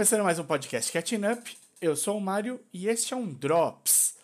começando 0.00 0.24
mais 0.24 0.38
um 0.38 0.44
podcast 0.44 0.90
Catching 0.90 1.26
Up. 1.30 1.58
Eu 1.78 1.94
sou 1.94 2.16
o 2.16 2.20
Mário 2.22 2.58
e 2.72 2.88
este 2.88 3.12
é 3.12 3.16
um 3.18 3.30
Drops. 3.30 4.14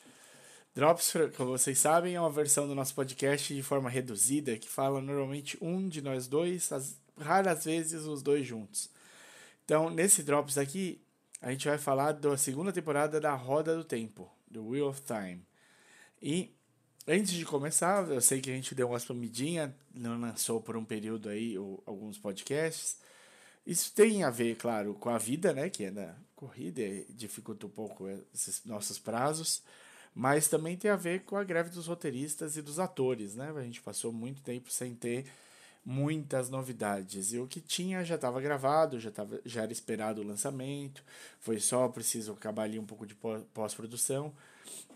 Drops, 0.74 1.12
como 1.36 1.50
vocês 1.50 1.78
sabem, 1.78 2.14
é 2.14 2.18
uma 2.18 2.30
versão 2.30 2.66
do 2.66 2.74
nosso 2.74 2.94
podcast 2.94 3.54
de 3.54 3.62
forma 3.62 3.90
reduzida 3.90 4.56
que 4.56 4.70
fala 4.70 5.02
normalmente 5.02 5.58
um 5.60 5.86
de 5.86 6.00
nós 6.00 6.26
dois, 6.26 6.72
as 6.72 6.98
raras 7.20 7.66
vezes 7.66 8.06
os 8.06 8.22
dois 8.22 8.46
juntos. 8.46 8.88
Então, 9.66 9.90
nesse 9.90 10.22
Drops 10.22 10.56
aqui, 10.56 10.98
a 11.42 11.50
gente 11.50 11.68
vai 11.68 11.76
falar 11.76 12.12
da 12.12 12.38
segunda 12.38 12.72
temporada 12.72 13.20
da 13.20 13.34
Roda 13.34 13.76
do 13.76 13.84
Tempo, 13.84 14.32
do 14.50 14.68
Wheel 14.68 14.88
of 14.88 15.02
Time. 15.02 15.46
E 16.22 16.56
antes 17.06 17.32
de 17.32 17.44
começar, 17.44 18.10
eu 18.10 18.22
sei 18.22 18.40
que 18.40 18.50
a 18.50 18.54
gente 18.54 18.74
deu 18.74 18.88
uma 18.88 18.98
spamidinha, 18.98 19.76
não 19.94 20.18
lançou 20.18 20.58
por 20.58 20.74
um 20.74 20.86
período 20.86 21.28
aí 21.28 21.54
alguns 21.84 22.16
podcasts. 22.16 22.96
Isso 23.66 23.92
tem 23.92 24.22
a 24.22 24.30
ver, 24.30 24.56
claro, 24.56 24.94
com 24.94 25.10
a 25.10 25.18
vida, 25.18 25.52
né, 25.52 25.68
que 25.68 25.84
é 25.84 25.90
da 25.90 26.14
corrida, 26.36 26.82
dificulta 27.10 27.66
um 27.66 27.70
pouco 27.70 28.08
esses 28.32 28.64
nossos 28.64 28.98
prazos, 28.98 29.62
mas 30.14 30.48
também 30.48 30.76
tem 30.76 30.90
a 30.90 30.96
ver 30.96 31.24
com 31.24 31.36
a 31.36 31.44
greve 31.44 31.70
dos 31.70 31.86
roteiristas 31.86 32.56
e 32.56 32.62
dos 32.62 32.78
atores, 32.78 33.34
né? 33.34 33.52
A 33.54 33.62
gente 33.62 33.82
passou 33.82 34.12
muito 34.12 34.40
tempo 34.42 34.70
sem 34.70 34.94
ter 34.94 35.26
muitas 35.84 36.48
novidades. 36.48 37.32
E 37.32 37.38
o 37.38 37.46
que 37.46 37.60
tinha 37.60 38.04
já 38.04 38.16
estava 38.16 38.40
gravado, 38.40 38.98
já, 38.98 39.10
tava, 39.10 39.40
já 39.44 39.62
era 39.62 39.72
esperado 39.72 40.20
o 40.20 40.24
lançamento, 40.24 41.04
foi 41.40 41.60
só 41.60 41.86
preciso 41.88 42.32
acabar 42.32 42.62
ali 42.62 42.78
um 42.78 42.86
pouco 42.86 43.06
de 43.06 43.14
pós-produção. 43.52 44.32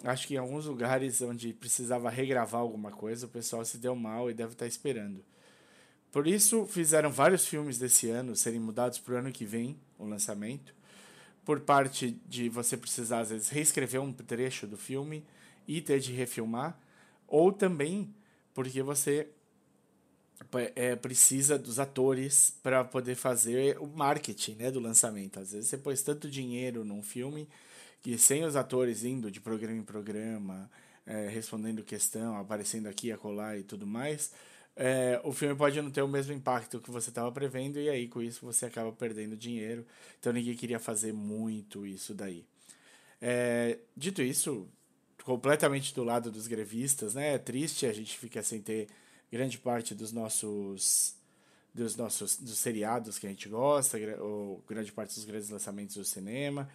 Acho 0.02 0.26
que 0.26 0.34
em 0.34 0.38
alguns 0.38 0.66
lugares 0.66 1.20
onde 1.20 1.52
precisava 1.52 2.08
regravar 2.08 2.60
alguma 2.60 2.90
coisa, 2.90 3.26
o 3.26 3.28
pessoal 3.28 3.64
se 3.64 3.78
deu 3.78 3.94
mal 3.94 4.30
e 4.30 4.34
deve 4.34 4.52
estar 4.52 4.66
esperando. 4.66 5.22
Por 6.12 6.26
isso, 6.26 6.66
fizeram 6.66 7.10
vários 7.10 7.46
filmes 7.46 7.78
desse 7.78 8.10
ano 8.10 8.34
serem 8.34 8.58
mudados 8.58 8.98
para 8.98 9.14
o 9.14 9.16
ano 9.18 9.32
que 9.32 9.44
vem, 9.44 9.78
o 9.98 10.04
lançamento. 10.04 10.74
Por 11.44 11.60
parte 11.60 12.18
de 12.28 12.48
você 12.48 12.76
precisar, 12.76 13.20
às 13.20 13.30
vezes, 13.30 13.48
reescrever 13.48 14.00
um 14.00 14.12
trecho 14.12 14.66
do 14.66 14.76
filme 14.76 15.24
e 15.66 15.80
ter 15.80 16.00
de 16.00 16.12
refilmar. 16.12 16.78
Ou 17.28 17.52
também 17.52 18.12
porque 18.54 18.82
você 18.82 19.28
é, 20.74 20.96
precisa 20.96 21.58
dos 21.58 21.78
atores 21.78 22.54
para 22.62 22.84
poder 22.84 23.14
fazer 23.14 23.78
o 23.78 23.86
marketing 23.86 24.54
né, 24.54 24.70
do 24.70 24.80
lançamento. 24.80 25.38
Às 25.38 25.52
vezes 25.52 25.68
você 25.68 25.78
pôs 25.78 26.02
tanto 26.02 26.28
dinheiro 26.28 26.84
num 26.84 27.02
filme 27.02 27.48
que 28.02 28.16
sem 28.18 28.44
os 28.44 28.56
atores 28.56 29.04
indo 29.04 29.30
de 29.30 29.40
programa 29.40 29.78
em 29.78 29.82
programa, 29.82 30.70
é, 31.06 31.28
respondendo 31.28 31.82
questão, 31.82 32.36
aparecendo 32.36 32.86
aqui, 32.86 33.12
acolá 33.12 33.56
e 33.56 33.62
tudo 33.62 33.86
mais, 33.86 34.32
é, 34.76 35.20
o 35.24 35.32
filme 35.32 35.54
pode 35.54 35.80
não 35.80 35.90
ter 35.90 36.02
o 36.02 36.08
mesmo 36.08 36.32
impacto 36.32 36.80
que 36.80 36.90
você 36.90 37.10
estava 37.10 37.30
prevendo, 37.32 37.78
e 37.78 37.88
aí 37.88 38.08
com 38.08 38.22
isso 38.22 38.44
você 38.44 38.66
acaba 38.66 38.92
perdendo 38.92 39.36
dinheiro. 39.36 39.86
Então 40.18 40.32
ninguém 40.32 40.54
queria 40.54 40.78
fazer 40.78 41.12
muito 41.12 41.86
isso 41.86 42.14
daí. 42.14 42.44
É, 43.20 43.78
dito 43.96 44.22
isso, 44.22 44.66
completamente 45.24 45.94
do 45.94 46.02
lado 46.02 46.30
dos 46.30 46.46
grevistas, 46.46 47.14
né? 47.14 47.34
É 47.34 47.38
triste, 47.38 47.86
a 47.86 47.92
gente 47.92 48.18
fica 48.18 48.42
sem 48.42 48.60
ter 48.60 48.88
grande 49.30 49.58
parte 49.58 49.94
dos 49.94 50.12
nossos 50.12 51.14
dos 51.72 51.94
nossos 51.94 52.36
dos 52.36 52.58
seriados 52.58 53.18
que 53.18 53.26
a 53.26 53.30
gente 53.30 53.48
gosta, 53.48 53.96
ou 54.20 54.62
grande 54.66 54.90
parte 54.92 55.14
dos 55.14 55.24
grandes 55.24 55.50
lançamentos 55.50 55.96
do 55.96 56.04
cinema. 56.04 56.68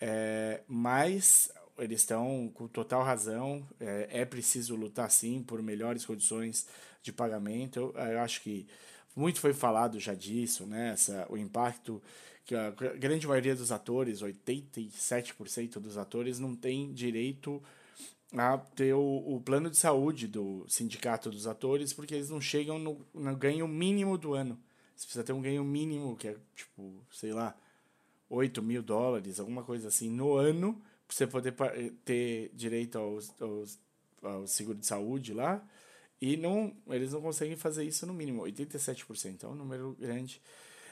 É, 0.00 0.60
mas 0.68 1.50
eles 1.78 2.00
estão 2.00 2.50
com 2.54 2.66
total 2.66 3.02
razão. 3.02 3.66
É, 3.80 4.08
é, 4.20 4.24
preciso 4.24 4.74
lutar 4.76 5.10
sim 5.10 5.42
por 5.42 5.62
melhores 5.62 6.04
condições 6.04 6.66
de 7.02 7.12
pagamento. 7.12 7.78
Eu, 7.78 7.94
eu, 7.94 8.20
acho 8.20 8.40
que 8.42 8.66
muito 9.14 9.40
foi 9.40 9.52
falado 9.52 9.98
já 9.98 10.14
disso, 10.14 10.66
né? 10.66 10.92
Essa, 10.92 11.26
o 11.28 11.36
impacto 11.36 12.02
que 12.44 12.54
a 12.54 12.70
grande 12.70 13.26
maioria 13.26 13.56
dos 13.56 13.72
atores, 13.72 14.22
87% 14.22 15.80
dos 15.80 15.98
atores, 15.98 16.38
não 16.38 16.54
tem 16.54 16.92
direito 16.92 17.60
a 18.32 18.56
ter 18.58 18.94
o, 18.94 19.24
o, 19.26 19.40
plano 19.40 19.68
de 19.68 19.76
saúde 19.76 20.28
do 20.28 20.64
sindicato 20.68 21.28
dos 21.30 21.46
atores, 21.46 21.92
porque 21.92 22.14
eles 22.14 22.30
não 22.30 22.40
chegam 22.40 22.78
no, 22.78 23.04
no 23.12 23.36
ganho 23.36 23.66
mínimo 23.66 24.16
do 24.16 24.34
ano. 24.34 24.58
Você 24.94 25.06
precisa 25.06 25.24
ter 25.24 25.32
um 25.32 25.42
ganho 25.42 25.64
mínimo, 25.64 26.16
que 26.16 26.28
é 26.28 26.36
tipo, 26.54 26.94
sei 27.10 27.32
lá, 27.32 27.56
8 28.30 28.62
mil 28.62 28.82
dólares, 28.82 29.40
alguma 29.40 29.62
coisa 29.62 29.88
assim, 29.88 30.08
no 30.08 30.34
ano, 30.34 30.80
você 31.08 31.26
poder 31.26 31.54
ter 32.04 32.50
direito 32.54 32.98
aos, 32.98 33.32
aos, 33.40 33.78
ao 34.22 34.46
seguro 34.46 34.78
de 34.78 34.86
saúde 34.86 35.32
lá. 35.32 35.64
E 36.20 36.36
não, 36.36 36.74
eles 36.88 37.12
não 37.12 37.20
conseguem 37.20 37.56
fazer 37.56 37.84
isso 37.84 38.06
no 38.06 38.14
mínimo, 38.14 38.42
87%, 38.42 39.44
é 39.44 39.46
um 39.46 39.54
número 39.54 39.94
grande. 40.00 40.40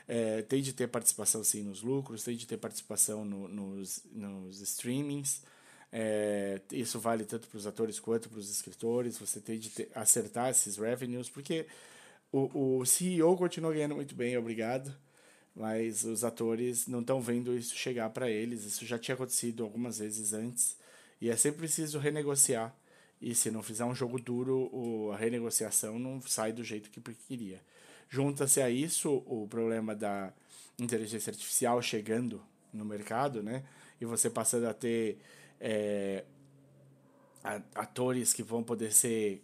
É, 0.06 0.42
tem 0.42 0.60
de 0.60 0.72
ter 0.74 0.86
participação 0.86 1.42
sim 1.42 1.62
nos 1.62 1.82
lucros, 1.82 2.22
tem 2.22 2.36
de 2.36 2.46
ter 2.46 2.58
participação 2.58 3.24
no, 3.24 3.48
nos, 3.48 4.02
nos 4.12 4.60
streamings. 4.60 5.42
É, 5.90 6.60
isso 6.72 6.98
vale 7.00 7.24
tanto 7.24 7.48
para 7.48 7.56
os 7.56 7.66
atores 7.66 7.98
quanto 7.98 8.28
para 8.28 8.38
os 8.38 8.50
escritores. 8.50 9.18
Você 9.18 9.40
tem 9.40 9.58
de 9.58 9.70
ter, 9.70 9.90
acertar 9.94 10.50
esses 10.50 10.76
revenues, 10.76 11.30
porque 11.30 11.66
o, 12.30 12.80
o 12.80 12.86
CEO 12.86 13.36
continua 13.36 13.72
ganhando 13.72 13.94
muito 13.94 14.14
bem, 14.14 14.36
obrigado. 14.36 14.94
Mas 15.54 16.04
os 16.04 16.24
atores 16.24 16.86
não 16.86 17.00
estão 17.00 17.20
vendo 17.20 17.56
isso 17.56 17.76
chegar 17.76 18.10
para 18.10 18.28
eles. 18.28 18.64
Isso 18.64 18.84
já 18.84 18.98
tinha 18.98 19.14
acontecido 19.14 19.62
algumas 19.62 19.98
vezes 19.98 20.32
antes. 20.32 20.76
E 21.20 21.30
é 21.30 21.36
sempre 21.36 21.60
preciso 21.60 21.98
renegociar 21.98 22.74
e 23.24 23.34
se 23.34 23.50
não 23.50 23.62
fizer 23.62 23.86
um 23.86 23.94
jogo 23.94 24.20
duro, 24.20 25.10
a 25.12 25.16
renegociação 25.16 25.98
não 25.98 26.20
sai 26.20 26.52
do 26.52 26.62
jeito 26.62 26.90
que 26.90 27.00
queria. 27.26 27.58
Junta-se 28.06 28.60
a 28.60 28.68
isso 28.68 29.24
o 29.26 29.46
problema 29.48 29.94
da 29.94 30.30
inteligência 30.78 31.30
artificial 31.30 31.80
chegando 31.80 32.42
no 32.70 32.84
mercado, 32.84 33.42
né? 33.42 33.64
E 33.98 34.04
você 34.04 34.28
passando 34.28 34.66
a 34.66 34.74
ter 34.74 35.18
é, 35.58 36.24
atores 37.74 38.34
que 38.34 38.42
vão 38.42 38.62
poder 38.62 38.92
ser 38.92 39.42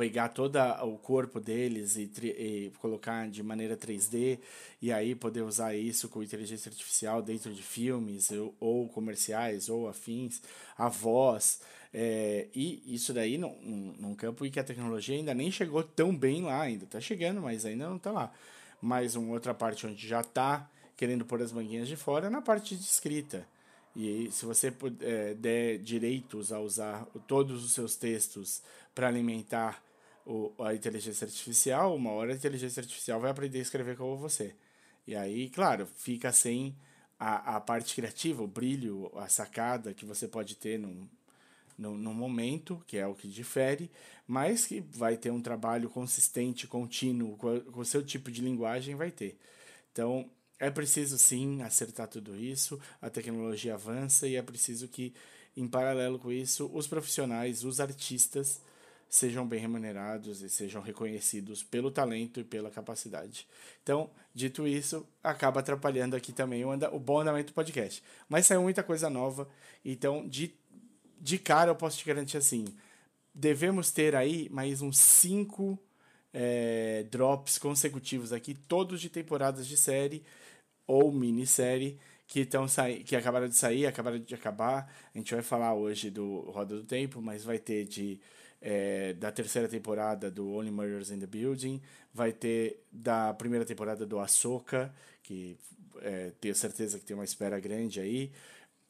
pegar 0.00 0.30
todo 0.30 0.56
o 0.82 0.96
corpo 0.96 1.38
deles 1.38 1.94
e, 1.96 2.10
e, 2.22 2.72
colocar 2.80 3.28
de 3.28 3.42
maneira 3.42 3.76
3D 3.76 4.38
e 4.80 4.90
aí 4.90 5.14
poder 5.14 5.42
usar 5.42 5.74
isso 5.74 6.08
com 6.08 6.22
inteligência 6.22 6.70
artificial 6.70 7.20
dentro 7.20 7.52
de 7.52 7.62
filmes 7.62 8.30
ou, 8.30 8.54
ou 8.58 8.88
comerciais 8.88 9.68
ou 9.68 9.86
afins, 9.86 10.40
a 10.78 10.88
voz. 10.88 11.60
É, 11.92 12.46
e 12.54 12.82
isso 12.86 13.12
daí 13.12 13.36
num, 13.36 13.94
num 13.98 14.14
campo 14.14 14.46
em 14.46 14.50
que 14.50 14.58
a 14.58 14.64
tecnologia 14.64 15.14
ainda 15.14 15.34
nem 15.34 15.50
chegou 15.50 15.82
tão 15.82 16.16
bem 16.16 16.44
lá, 16.44 16.62
ainda 16.62 16.84
está 16.84 16.98
chegando, 16.98 17.42
mas 17.42 17.66
ainda 17.66 17.86
não 17.86 17.96
está 17.96 18.10
lá. 18.10 18.32
Mas 18.80 19.16
uma 19.16 19.34
outra 19.34 19.52
parte 19.52 19.86
onde 19.86 20.08
já 20.08 20.22
está 20.22 20.66
querendo 20.96 21.26
pôr 21.26 21.42
as 21.42 21.52
manguinhas 21.52 21.88
de 21.88 21.96
fora 21.96 22.28
é 22.28 22.30
na 22.30 22.40
parte 22.40 22.74
de 22.74 22.84
escrita. 22.84 23.46
E 23.94 24.30
se 24.32 24.46
você 24.46 24.72
é, 25.02 25.34
der 25.34 25.76
direitos 25.76 26.54
a 26.54 26.58
usar 26.58 27.04
todos 27.26 27.62
os 27.62 27.72
seus 27.72 27.96
textos 27.96 28.62
para 28.94 29.08
alimentar 29.08 29.89
o, 30.26 30.52
a 30.62 30.74
inteligência 30.74 31.24
artificial, 31.24 31.94
uma 31.94 32.10
hora 32.12 32.32
a 32.32 32.36
inteligência 32.36 32.80
artificial 32.80 33.20
vai 33.20 33.30
aprender 33.30 33.58
a 33.58 33.62
escrever 33.62 33.96
como 33.96 34.16
você. 34.16 34.54
E 35.06 35.14
aí, 35.16 35.50
claro, 35.50 35.86
fica 35.86 36.32
sem 36.32 36.76
a, 37.18 37.56
a 37.56 37.60
parte 37.60 37.94
criativa, 37.94 38.42
o 38.42 38.46
brilho, 38.46 39.10
a 39.16 39.28
sacada 39.28 39.94
que 39.94 40.04
você 40.04 40.28
pode 40.28 40.56
ter 40.56 40.78
num, 40.78 41.08
no, 41.76 41.96
no 41.96 42.14
momento, 42.14 42.82
que 42.86 42.96
é 42.96 43.06
o 43.06 43.14
que 43.14 43.26
difere, 43.26 43.90
mas 44.26 44.66
que 44.66 44.80
vai 44.80 45.16
ter 45.16 45.30
um 45.30 45.40
trabalho 45.40 45.88
consistente, 45.88 46.66
contínuo, 46.66 47.36
com 47.36 47.80
o 47.80 47.84
seu 47.84 48.02
tipo 48.04 48.30
de 48.30 48.42
linguagem, 48.42 48.94
vai 48.94 49.10
ter. 49.10 49.38
Então, 49.92 50.30
é 50.58 50.70
preciso 50.70 51.18
sim 51.18 51.62
acertar 51.62 52.06
tudo 52.06 52.36
isso, 52.36 52.78
a 53.00 53.08
tecnologia 53.08 53.74
avança 53.74 54.28
e 54.28 54.36
é 54.36 54.42
preciso 54.42 54.86
que, 54.88 55.14
em 55.56 55.66
paralelo 55.66 56.18
com 56.18 56.30
isso, 56.30 56.70
os 56.72 56.86
profissionais, 56.86 57.64
os 57.64 57.80
artistas, 57.80 58.60
sejam 59.10 59.44
bem 59.44 59.58
remunerados 59.58 60.40
e 60.40 60.48
sejam 60.48 60.80
reconhecidos 60.80 61.64
pelo 61.64 61.90
talento 61.90 62.38
e 62.38 62.44
pela 62.44 62.70
capacidade. 62.70 63.44
Então, 63.82 64.08
dito 64.32 64.68
isso, 64.68 65.04
acaba 65.22 65.58
atrapalhando 65.58 66.14
aqui 66.14 66.32
também 66.32 66.64
o, 66.64 66.70
anda, 66.70 66.94
o 66.94 67.00
bom 67.00 67.18
andamento 67.18 67.52
do 67.52 67.54
podcast. 67.54 68.04
Mas 68.28 68.46
saiu 68.46 68.62
muita 68.62 68.84
coisa 68.84 69.10
nova, 69.10 69.48
então 69.84 70.26
de, 70.28 70.54
de 71.20 71.38
cara 71.38 71.72
eu 71.72 71.74
posso 71.74 71.98
te 71.98 72.04
garantir 72.04 72.36
assim, 72.36 72.64
devemos 73.34 73.90
ter 73.90 74.14
aí 74.14 74.48
mais 74.48 74.80
uns 74.80 74.96
cinco 74.98 75.76
é, 76.32 77.04
drops 77.10 77.58
consecutivos 77.58 78.32
aqui, 78.32 78.54
todos 78.54 79.00
de 79.00 79.10
temporadas 79.10 79.66
de 79.66 79.76
série 79.76 80.22
ou 80.86 81.10
minissérie 81.10 81.98
que 82.28 82.40
estão 82.40 82.66
que 83.04 83.16
acabaram 83.16 83.48
de 83.48 83.56
sair, 83.56 83.86
acabaram 83.86 84.20
de 84.20 84.34
acabar. 84.36 84.88
A 85.12 85.18
gente 85.18 85.34
vai 85.34 85.42
falar 85.42 85.74
hoje 85.74 86.10
do 86.10 86.42
Roda 86.52 86.76
do 86.76 86.84
Tempo, 86.84 87.20
mas 87.20 87.42
vai 87.42 87.58
ter 87.58 87.84
de 87.84 88.20
é, 88.60 89.12
da 89.14 89.32
terceira 89.32 89.68
temporada 89.68 90.30
do 90.30 90.50
Only 90.52 90.70
Murders 90.70 91.10
in 91.10 91.18
the 91.18 91.26
Building, 91.26 91.80
vai 92.12 92.32
ter 92.32 92.82
da 92.92 93.32
primeira 93.34 93.64
temporada 93.64 94.04
do 94.06 94.18
Ahsoka, 94.18 94.92
que 95.22 95.56
é, 96.00 96.32
tenho 96.40 96.54
certeza 96.54 96.98
que 96.98 97.04
tem 97.04 97.14
uma 97.14 97.24
espera 97.24 97.58
grande 97.58 98.00
aí, 98.00 98.32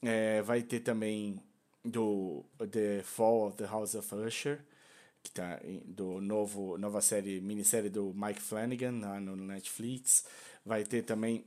é, 0.03 0.43
vai 0.43 0.63
ter 0.63 0.81
também 0.81 1.41
do 1.85 2.45
The 2.71 3.03
Fall 3.03 3.49
of 3.49 3.57
the 3.57 3.67
House 3.67 3.95
of 3.95 4.15
Usher, 4.15 4.61
que 5.23 5.31
tá 5.31 5.61
do 5.85 6.21
novo 6.21 6.79
nova 6.79 7.01
série 7.01 7.41
minissérie 7.41 7.91
do 7.91 8.15
Mike 8.15 8.41
Flanagan 8.41 9.01
lá 9.01 9.21
no 9.21 9.37
Netflix 9.37 10.25
vai 10.65 10.85
ter 10.85 11.03
também 11.03 11.45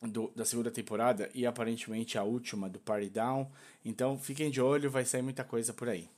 do, 0.00 0.30
da 0.34 0.44
segunda 0.44 0.70
temporada 0.70 1.28
e 1.34 1.46
aparentemente 1.46 2.16
a 2.16 2.22
última 2.22 2.68
do 2.68 2.78
Party 2.78 3.10
Down. 3.10 3.50
Então 3.84 4.18
fiquem 4.18 4.50
de 4.50 4.60
olho, 4.60 4.90
vai 4.90 5.04
sair 5.04 5.22
muita 5.22 5.44
coisa 5.44 5.72
por 5.72 5.88
aí. 5.88 6.08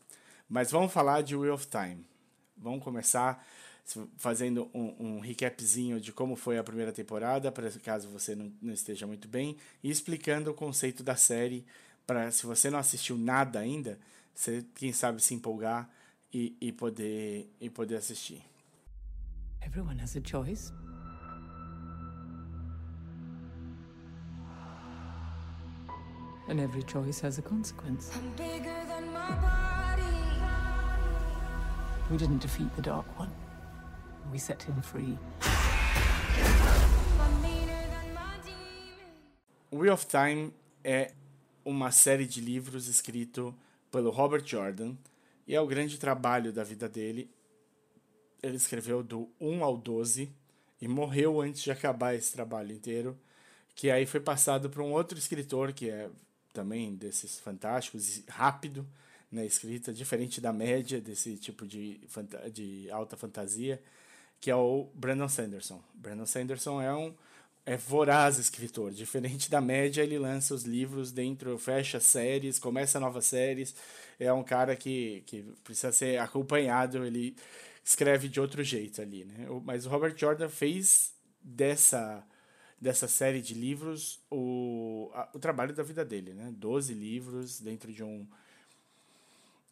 Mas 0.50 0.72
vamos 0.72 0.92
falar 0.92 1.22
de 1.22 1.36
Wheel 1.36 1.54
of 1.54 1.68
Time. 1.68 2.04
Vamos 2.56 2.82
começar 2.82 3.46
fazendo 4.16 4.68
um, 4.74 4.94
um 4.98 5.20
recapzinho 5.20 6.00
de 6.00 6.12
como 6.12 6.34
foi 6.34 6.58
a 6.58 6.64
primeira 6.64 6.92
temporada, 6.92 7.50
para 7.52 7.70
caso 7.70 8.08
você 8.08 8.34
não, 8.34 8.52
não 8.60 8.72
esteja 8.74 9.06
muito 9.06 9.28
bem, 9.28 9.56
e 9.82 9.90
explicando 9.90 10.50
o 10.50 10.54
conceito 10.54 11.02
da 11.02 11.14
série, 11.14 11.64
para 12.04 12.30
se 12.32 12.46
você 12.46 12.68
não 12.68 12.80
assistiu 12.80 13.16
nada 13.16 13.60
ainda, 13.60 13.98
você, 14.34 14.64
quem 14.74 14.92
sabe, 14.92 15.22
se 15.22 15.34
empolgar 15.34 15.88
e, 16.32 16.56
e, 16.60 16.72
poder, 16.72 17.48
e 17.60 17.70
poder 17.70 17.96
assistir. 17.96 18.42
Everyone 19.62 20.00
has 20.00 20.16
a 20.16 20.20
choice. 20.20 20.72
And 26.48 26.58
every 26.58 26.82
choice 26.82 27.24
has 27.24 27.38
a 27.38 27.42
consequence. 27.42 28.10
We 32.10 32.16
didn't 32.16 32.40
defeat 32.40 32.74
the 32.74 32.82
Dark 32.82 33.06
One. 33.16 33.30
We 34.32 34.38
set 34.40 34.64
him 34.64 34.82
free. 34.82 35.16
Wheel 39.70 39.94
of 39.94 40.06
Time 40.08 40.52
é 40.82 41.12
uma 41.64 41.92
série 41.92 42.26
de 42.26 42.40
livros 42.40 42.88
escrito 42.88 43.54
pelo 43.92 44.10
Robert 44.10 44.44
Jordan 44.44 44.96
e 45.46 45.54
é 45.54 45.60
o 45.60 45.66
grande 45.68 45.98
trabalho 45.98 46.52
da 46.52 46.64
vida 46.64 46.88
dele. 46.88 47.30
Ele 48.42 48.56
escreveu 48.56 49.04
do 49.04 49.28
1 49.40 49.62
ao 49.62 49.76
12 49.76 50.28
e 50.80 50.88
morreu 50.88 51.40
antes 51.40 51.62
de 51.62 51.70
acabar 51.70 52.16
esse 52.16 52.32
trabalho 52.32 52.72
inteiro, 52.72 53.16
que 53.72 53.88
aí 53.88 54.04
foi 54.04 54.18
passado 54.18 54.68
para 54.68 54.82
um 54.82 54.90
outro 54.90 55.16
escritor 55.16 55.72
que 55.72 55.88
é 55.88 56.10
também 56.52 56.92
desses 56.92 57.38
fantásticos, 57.38 58.20
rápido 58.28 58.84
na 59.30 59.44
escrita, 59.44 59.92
diferente 59.92 60.40
da 60.40 60.52
média 60.52 61.00
desse 61.00 61.36
tipo 61.36 61.66
de, 61.66 62.00
de 62.52 62.90
alta 62.90 63.16
fantasia, 63.16 63.80
que 64.40 64.50
é 64.50 64.56
o 64.56 64.90
Brandon 64.94 65.28
Sanderson. 65.28 65.82
Brandon 65.94 66.26
Sanderson 66.26 66.80
é 66.80 66.94
um 66.94 67.14
é 67.66 67.76
voraz 67.76 68.38
escritor, 68.38 68.90
diferente 68.90 69.50
da 69.50 69.60
média, 69.60 70.02
ele 70.02 70.18
lança 70.18 70.54
os 70.54 70.64
livros 70.64 71.12
dentro, 71.12 71.56
fecha 71.58 72.00
séries, 72.00 72.58
começa 72.58 72.98
novas 72.98 73.26
séries. 73.26 73.74
É 74.18 74.32
um 74.32 74.42
cara 74.42 74.74
que, 74.74 75.22
que 75.26 75.42
precisa 75.62 75.92
ser 75.92 76.18
acompanhado, 76.18 77.04
ele 77.04 77.36
escreve 77.84 78.28
de 78.28 78.40
outro 78.40 78.64
jeito 78.64 79.00
ali, 79.00 79.24
né? 79.24 79.46
Mas 79.64 79.86
o 79.86 79.88
Robert 79.88 80.16
Jordan 80.16 80.48
fez 80.48 81.14
dessa 81.42 82.26
dessa 82.80 83.06
série 83.06 83.42
de 83.42 83.52
livros 83.52 84.18
o, 84.30 85.10
a, 85.12 85.28
o 85.34 85.38
trabalho 85.38 85.74
da 85.74 85.82
vida 85.82 86.02
dele, 86.02 86.32
né? 86.32 86.50
Doze 86.56 86.94
livros 86.94 87.60
dentro 87.60 87.92
de 87.92 88.02
um 88.02 88.26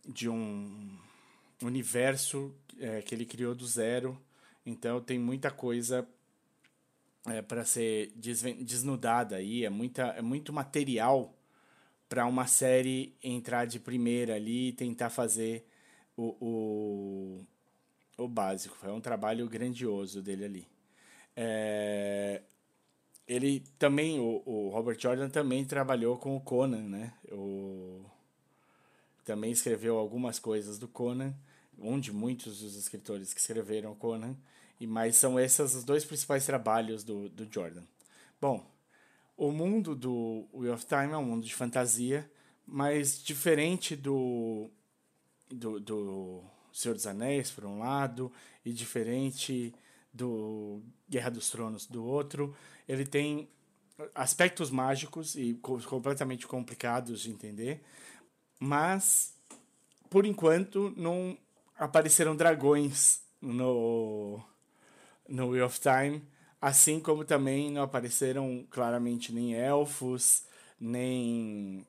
de 0.08 0.28
um 0.28 0.98
universo 1.62 2.52
é, 2.80 3.02
que 3.02 3.14
ele 3.14 3.26
criou 3.26 3.54
do 3.54 3.66
zero 3.66 4.18
então 4.68 5.00
tem 5.00 5.18
muita 5.18 5.50
coisa 5.50 6.06
é, 7.26 7.40
para 7.40 7.64
ser 7.64 8.12
desnudada 8.14 9.36
aí, 9.36 9.64
é, 9.64 9.70
muita, 9.70 10.02
é 10.08 10.20
muito 10.20 10.52
material 10.52 11.34
para 12.06 12.26
uma 12.26 12.46
série 12.46 13.16
entrar 13.22 13.66
de 13.66 13.80
primeira 13.80 14.34
ali 14.34 14.68
e 14.68 14.72
tentar 14.72 15.08
fazer 15.08 15.66
o, 16.16 16.36
o, 16.40 17.46
o 18.24 18.28
básico. 18.28 18.76
Foi 18.76 18.90
um 18.92 19.00
trabalho 19.00 19.48
grandioso 19.48 20.22
dele 20.22 20.44
ali. 20.44 20.68
É, 21.34 22.42
ele 23.26 23.60
também, 23.78 24.18
o, 24.18 24.42
o 24.44 24.68
Robert 24.70 24.98
Jordan 24.98 25.30
também 25.30 25.64
trabalhou 25.64 26.18
com 26.18 26.36
o 26.36 26.40
Conan, 26.40 26.88
né? 26.88 27.14
Também 29.28 29.52
escreveu 29.52 29.98
algumas 29.98 30.38
coisas 30.38 30.78
do 30.78 30.88
Conan, 30.88 31.34
um 31.78 32.00
de 32.00 32.10
muitos 32.10 32.60
dos 32.60 32.74
escritores 32.76 33.34
que 33.34 33.40
escreveram 33.40 33.94
Conan. 33.94 34.34
E 34.80 34.86
mas 34.86 35.16
são 35.16 35.38
esses 35.38 35.74
os 35.74 35.84
dois 35.84 36.02
principais 36.02 36.46
trabalhos 36.46 37.04
do, 37.04 37.28
do 37.28 37.46
Jordan. 37.52 37.82
Bom, 38.40 38.66
o 39.36 39.52
mundo 39.52 39.94
do 39.94 40.48
Wheel 40.54 40.72
of 40.72 40.86
Time 40.86 41.12
é 41.12 41.16
um 41.18 41.24
mundo 41.26 41.44
de 41.44 41.54
fantasia, 41.54 42.30
mas 42.66 43.22
diferente 43.22 43.94
do, 43.94 44.70
do, 45.50 45.78
do 45.78 46.42
Senhor 46.72 46.94
dos 46.94 47.06
Anéis, 47.06 47.50
por 47.50 47.66
um 47.66 47.80
lado, 47.80 48.32
e 48.64 48.72
diferente 48.72 49.74
do 50.10 50.80
Guerra 51.06 51.28
dos 51.28 51.50
Tronos, 51.50 51.84
do 51.84 52.02
outro. 52.02 52.56
Ele 52.88 53.04
tem 53.04 53.46
aspectos 54.14 54.70
mágicos 54.70 55.34
e 55.34 55.52
completamente 55.52 56.46
complicados 56.46 57.20
de 57.20 57.30
entender, 57.30 57.82
mas 58.58 59.34
por 60.10 60.26
enquanto 60.26 60.92
não 60.96 61.36
apareceram 61.76 62.34
dragões 62.36 63.20
no 63.40 64.42
no 65.28 65.50
Wheel 65.50 65.66
of 65.66 65.78
Time, 65.78 66.22
assim 66.60 66.98
como 66.98 67.24
também 67.24 67.70
não 67.70 67.82
apareceram 67.82 68.66
claramente 68.70 69.32
nem 69.32 69.54
elfos, 69.54 70.42
nem 70.80 71.86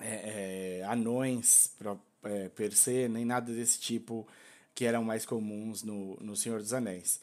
é, 0.00 0.80
é, 0.80 0.84
anões 0.84 1.72
pra, 1.78 1.96
é, 2.24 2.48
per 2.50 2.72
se, 2.72 3.08
nem 3.08 3.24
nada 3.24 3.52
desse 3.52 3.80
tipo 3.80 4.26
que 4.74 4.84
eram 4.84 5.02
mais 5.02 5.24
comuns 5.26 5.82
no, 5.82 6.16
no 6.20 6.36
Senhor 6.36 6.60
dos 6.60 6.72
Anéis. 6.72 7.20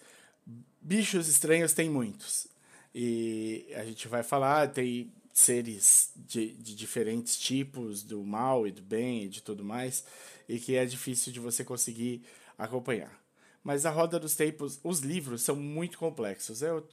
Bichos 0.81 1.27
estranhos 1.27 1.73
tem 1.73 1.89
muitos. 1.89 2.47
E 2.93 3.71
a 3.75 3.85
gente 3.85 4.07
vai 4.07 4.23
falar, 4.23 4.67
tem 4.69 5.11
seres 5.33 6.11
de, 6.15 6.53
de 6.53 6.75
diferentes 6.75 7.37
tipos, 7.37 8.03
do 8.03 8.23
mal 8.23 8.67
e 8.67 8.71
do 8.71 8.81
bem 8.83 9.23
e 9.23 9.27
de 9.27 9.41
tudo 9.41 9.63
mais, 9.63 10.05
e 10.47 10.59
que 10.59 10.75
é 10.75 10.85
difícil 10.85 11.33
de 11.33 11.39
você 11.39 11.63
conseguir 11.63 12.23
acompanhar. 12.57 13.19
Mas 13.63 13.85
a 13.85 13.89
Roda 13.89 14.19
dos 14.19 14.35
Tempos, 14.35 14.79
os 14.83 14.99
livros 14.99 15.41
são 15.41 15.55
muito 15.55 15.97
complexos. 15.97 16.61
Eu 16.61 16.87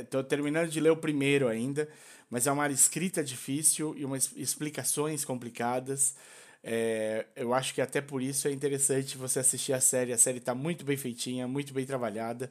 estou 0.00 0.20
é, 0.20 0.24
terminando 0.24 0.70
de 0.70 0.80
ler 0.80 0.90
o 0.90 0.96
primeiro 0.96 1.48
ainda, 1.48 1.88
mas 2.30 2.46
é 2.46 2.52
uma 2.52 2.68
escrita 2.70 3.22
difícil 3.22 3.94
e 3.98 4.04
umas 4.04 4.30
explicações 4.36 5.24
complicadas. 5.24 6.14
É, 6.62 7.26
eu 7.36 7.52
acho 7.52 7.74
que 7.74 7.80
até 7.80 8.00
por 8.00 8.22
isso 8.22 8.48
é 8.48 8.52
interessante 8.52 9.18
você 9.18 9.40
assistir 9.40 9.72
a 9.72 9.80
série. 9.80 10.12
A 10.12 10.18
série 10.18 10.38
está 10.38 10.54
muito 10.54 10.84
bem 10.84 10.96
feitinha, 10.96 11.46
muito 11.46 11.74
bem 11.74 11.84
trabalhada 11.84 12.50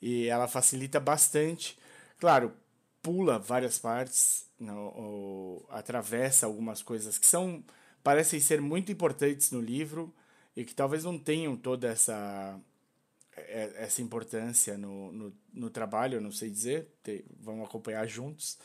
e 0.00 0.26
ela 0.28 0.48
facilita 0.48 0.98
bastante. 0.98 1.76
Claro, 2.18 2.52
pula 3.02 3.38
várias 3.38 3.78
partes, 3.78 4.46
no, 4.58 5.64
atravessa 5.68 6.46
algumas 6.46 6.82
coisas 6.82 7.18
que 7.18 7.26
são 7.26 7.62
parecem 8.02 8.40
ser 8.40 8.60
muito 8.60 8.90
importantes 8.90 9.50
no 9.50 9.60
livro 9.60 10.12
e 10.56 10.64
que 10.64 10.74
talvez 10.74 11.04
não 11.04 11.18
tenham 11.18 11.56
toda 11.56 11.88
essa 11.88 12.58
é, 13.36 13.72
essa 13.76 14.02
importância 14.02 14.76
no, 14.76 15.12
no, 15.12 15.32
no 15.52 15.70
trabalho, 15.70 16.20
não 16.20 16.32
sei 16.32 16.50
dizer, 16.50 16.88
te, 17.02 17.24
vamos 17.40 17.64
acompanhar 17.64 18.06
juntos. 18.06 18.58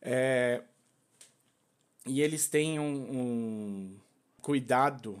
É, 0.00 0.62
e 2.06 2.20
eles 2.22 2.48
têm 2.48 2.78
um, 2.78 2.84
um 2.84 3.96
cuidado 4.40 5.20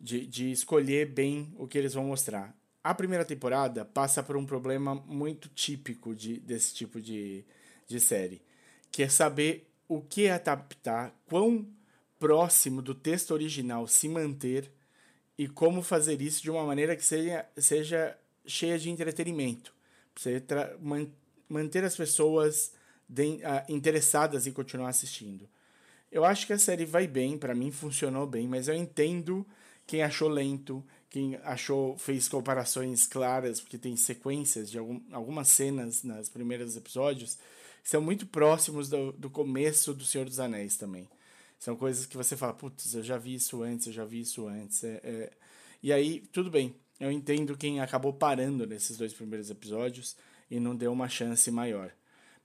de, 0.00 0.26
de 0.26 0.50
escolher 0.50 1.06
bem 1.06 1.54
o 1.58 1.68
que 1.68 1.76
eles 1.76 1.92
vão 1.92 2.04
mostrar. 2.04 2.56
A 2.82 2.94
primeira 2.94 3.24
temporada 3.24 3.84
passa 3.84 4.22
por 4.22 4.36
um 4.36 4.46
problema 4.46 4.94
muito 4.94 5.48
típico 5.48 6.14
de, 6.14 6.38
desse 6.40 6.74
tipo 6.74 7.00
de, 7.00 7.44
de 7.86 8.00
série, 8.00 8.42
que 8.90 9.02
é 9.02 9.08
saber 9.08 9.68
o 9.88 10.00
que 10.00 10.28
adaptar, 10.28 11.14
quão 11.26 11.66
próximo 12.18 12.80
do 12.80 12.94
texto 12.94 13.32
original 13.32 13.86
se 13.86 14.08
manter 14.08 14.70
e 15.36 15.48
como 15.48 15.82
fazer 15.82 16.22
isso 16.22 16.42
de 16.42 16.50
uma 16.50 16.64
maneira 16.64 16.96
que 16.96 17.04
seja, 17.04 17.44
seja 17.56 18.18
cheia 18.46 18.78
de 18.78 18.90
entretenimento. 18.90 19.74
Você 20.16 20.42
man 20.80 21.06
manter 21.48 21.84
as 21.84 21.94
pessoas 21.94 22.72
de, 23.08 23.34
uh, 23.34 23.40
interessadas 23.68 24.46
em 24.46 24.52
continuar 24.52 24.88
assistindo. 24.88 25.48
Eu 26.10 26.24
acho 26.24 26.46
que 26.46 26.52
a 26.52 26.58
série 26.58 26.86
vai 26.86 27.06
bem, 27.06 27.36
para 27.36 27.54
mim 27.54 27.70
funcionou 27.70 28.26
bem, 28.26 28.48
mas 28.48 28.68
eu 28.68 28.74
entendo 28.74 29.46
quem 29.86 30.02
achou 30.02 30.28
lento, 30.28 30.82
quem 31.10 31.36
achou 31.44 31.98
fez 31.98 32.28
comparações 32.28 33.06
claras, 33.06 33.60
porque 33.60 33.76
tem 33.76 33.96
sequências 33.96 34.70
de 34.70 34.78
algum, 34.78 35.00
algumas 35.12 35.48
cenas 35.48 36.02
nos 36.02 36.28
primeiros 36.28 36.76
episódios 36.76 37.36
são 37.84 38.00
muito 38.00 38.26
próximos 38.26 38.88
do, 38.88 39.12
do 39.12 39.28
começo 39.28 39.92
do 39.92 40.04
Senhor 40.04 40.24
dos 40.24 40.40
Anéis 40.40 40.76
também. 40.76 41.06
São 41.58 41.76
coisas 41.76 42.06
que 42.06 42.16
você 42.16 42.36
fala, 42.36 42.54
putz, 42.54 42.94
eu 42.94 43.02
já 43.02 43.18
vi 43.18 43.34
isso 43.34 43.62
antes, 43.62 43.86
eu 43.86 43.92
já 43.92 44.04
vi 44.04 44.20
isso 44.20 44.48
antes. 44.48 44.82
É, 44.82 45.00
é... 45.04 45.30
E 45.82 45.92
aí, 45.92 46.20
tudo 46.32 46.50
bem. 46.50 46.74
Eu 46.98 47.10
entendo 47.10 47.56
quem 47.56 47.80
acabou 47.80 48.12
parando 48.12 48.66
nesses 48.66 48.96
dois 48.96 49.12
primeiros 49.12 49.50
episódios 49.50 50.16
e 50.50 50.58
não 50.58 50.74
deu 50.74 50.92
uma 50.92 51.08
chance 51.08 51.50
maior. 51.50 51.92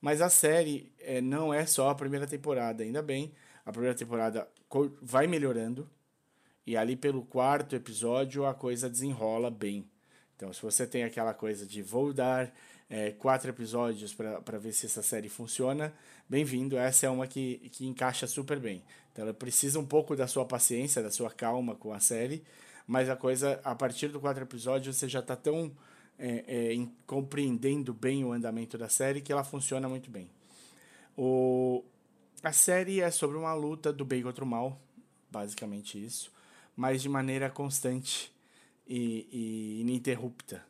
Mas 0.01 0.21
a 0.21 0.29
série 0.29 0.91
é, 0.99 1.21
não 1.21 1.53
é 1.53 1.65
só 1.65 1.89
a 1.89 1.95
primeira 1.95 2.27
temporada, 2.27 2.83
ainda 2.83 3.01
bem. 3.01 3.31
A 3.65 3.71
primeira 3.71 3.95
temporada 3.95 4.47
vai 5.01 5.27
melhorando. 5.27 5.89
E 6.65 6.75
ali 6.75 6.95
pelo 6.95 7.23
quarto 7.23 7.75
episódio 7.75 8.45
a 8.45 8.53
coisa 8.53 8.89
desenrola 8.89 9.49
bem. 9.49 9.89
Então, 10.35 10.51
se 10.53 10.61
você 10.61 10.87
tem 10.87 11.03
aquela 11.03 11.33
coisa 11.33 11.65
de 11.65 11.81
vou 11.81 12.13
dar 12.13 12.53
é, 12.89 13.11
quatro 13.11 13.49
episódios 13.49 14.13
para 14.13 14.57
ver 14.57 14.73
se 14.73 14.87
essa 14.87 15.03
série 15.03 15.29
funciona, 15.29 15.93
bem-vindo. 16.27 16.75
Essa 16.75 17.05
é 17.05 17.09
uma 17.09 17.27
que, 17.27 17.69
que 17.71 17.85
encaixa 17.85 18.25
super 18.25 18.59
bem. 18.59 18.83
Então 19.11 19.23
ela 19.23 19.33
precisa 19.33 19.79
um 19.79 19.85
pouco 19.85 20.15
da 20.15 20.27
sua 20.27 20.45
paciência, 20.45 21.03
da 21.03 21.11
sua 21.11 21.29
calma 21.29 21.75
com 21.75 21.93
a 21.93 21.99
série, 21.99 22.43
mas 22.87 23.09
a 23.09 23.15
coisa, 23.15 23.61
a 23.63 23.75
partir 23.75 24.07
do 24.07 24.19
quatro 24.19 24.43
episódios, 24.43 24.97
você 24.97 25.07
já 25.07 25.19
está 25.19 25.35
tão 25.35 25.71
é, 26.17 26.73
é, 26.73 26.87
compreendendo 27.05 27.93
bem 27.93 28.25
o 28.25 28.33
andamento 28.33 28.77
da 28.77 28.89
série 28.89 29.21
que 29.21 29.31
ela 29.31 29.43
funciona 29.43 29.87
muito 29.87 30.09
bem. 30.09 30.27
O, 31.15 31.83
a 32.41 32.51
série 32.51 33.01
é 33.01 33.11
sobre 33.11 33.37
uma 33.37 33.53
luta 33.53 33.93
do 33.93 34.03
bem 34.03 34.23
contra 34.23 34.43
o 34.43 34.47
mal, 34.47 34.81
basicamente 35.29 36.03
isso, 36.03 36.31
mas 36.75 37.01
de 37.01 37.09
maneira 37.09 37.49
constante 37.49 38.31
e, 38.87 39.27
e 39.31 39.81
ininterrupta. 39.81 40.63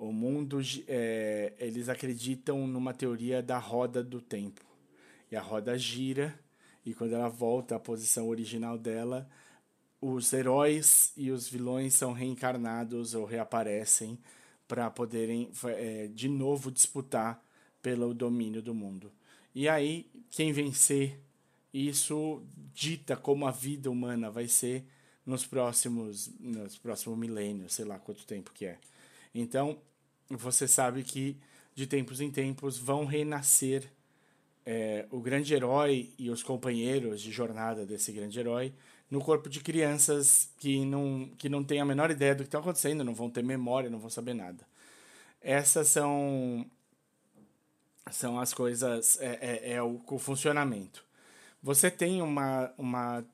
O 0.00 0.12
mundo, 0.12 0.62
é, 0.88 1.52
eles 1.58 1.90
acreditam 1.90 2.66
numa 2.66 2.94
teoria 2.94 3.42
da 3.42 3.58
roda 3.58 4.02
do 4.02 4.18
tempo. 4.18 4.64
E 5.30 5.36
a 5.36 5.42
roda 5.42 5.76
gira, 5.76 6.40
e 6.86 6.94
quando 6.94 7.12
ela 7.12 7.28
volta 7.28 7.76
à 7.76 7.78
posição 7.78 8.26
original 8.26 8.78
dela, 8.78 9.28
os 10.00 10.32
heróis 10.32 11.12
e 11.18 11.30
os 11.30 11.46
vilões 11.50 11.92
são 11.92 12.14
reencarnados 12.14 13.14
ou 13.14 13.26
reaparecem 13.26 14.18
para 14.66 14.90
poderem 14.90 15.50
é, 15.64 16.06
de 16.06 16.30
novo 16.30 16.70
disputar 16.70 17.44
pelo 17.82 18.14
domínio 18.14 18.62
do 18.62 18.74
mundo. 18.74 19.12
E 19.54 19.68
aí, 19.68 20.10
quem 20.30 20.50
vencer, 20.50 21.20
isso 21.74 22.42
dita 22.72 23.18
como 23.18 23.46
a 23.46 23.50
vida 23.50 23.90
humana 23.90 24.30
vai 24.30 24.48
ser 24.48 24.86
nos 25.26 25.44
próximos, 25.44 26.30
nos 26.40 26.78
próximos 26.78 27.18
milênios, 27.18 27.74
sei 27.74 27.84
lá 27.84 27.98
quanto 27.98 28.24
tempo 28.24 28.50
que 28.54 28.64
é. 28.64 28.78
Então, 29.34 29.78
você 30.30 30.68
sabe 30.68 31.02
que 31.02 31.36
de 31.74 31.86
tempos 31.86 32.20
em 32.20 32.30
tempos 32.30 32.78
vão 32.78 33.04
renascer 33.04 33.90
é, 34.64 35.06
o 35.10 35.20
grande 35.20 35.52
herói 35.54 36.12
e 36.18 36.30
os 36.30 36.42
companheiros 36.42 37.20
de 37.20 37.32
jornada 37.32 37.84
desse 37.84 38.12
grande 38.12 38.38
herói 38.38 38.72
no 39.10 39.20
corpo 39.20 39.48
de 39.48 39.60
crianças 39.60 40.48
que 40.58 40.84
não, 40.84 41.28
que 41.36 41.48
não 41.48 41.64
têm 41.64 41.80
a 41.80 41.84
menor 41.84 42.10
ideia 42.10 42.34
do 42.34 42.44
que 42.44 42.48
está 42.48 42.60
acontecendo, 42.60 43.02
não 43.02 43.14
vão 43.14 43.28
ter 43.28 43.42
memória, 43.42 43.90
não 43.90 43.98
vão 43.98 44.10
saber 44.10 44.34
nada. 44.34 44.64
Essas 45.40 45.88
são 45.88 46.64
são 48.10 48.40
as 48.40 48.52
coisas, 48.52 49.20
é, 49.20 49.38
é, 49.40 49.72
é 49.74 49.82
o, 49.82 50.00
o, 50.06 50.18
funcionamento. 50.18 51.04
Você 51.62 51.90
tem 51.90 52.20
uma, 52.22 52.72
uma 52.76 53.24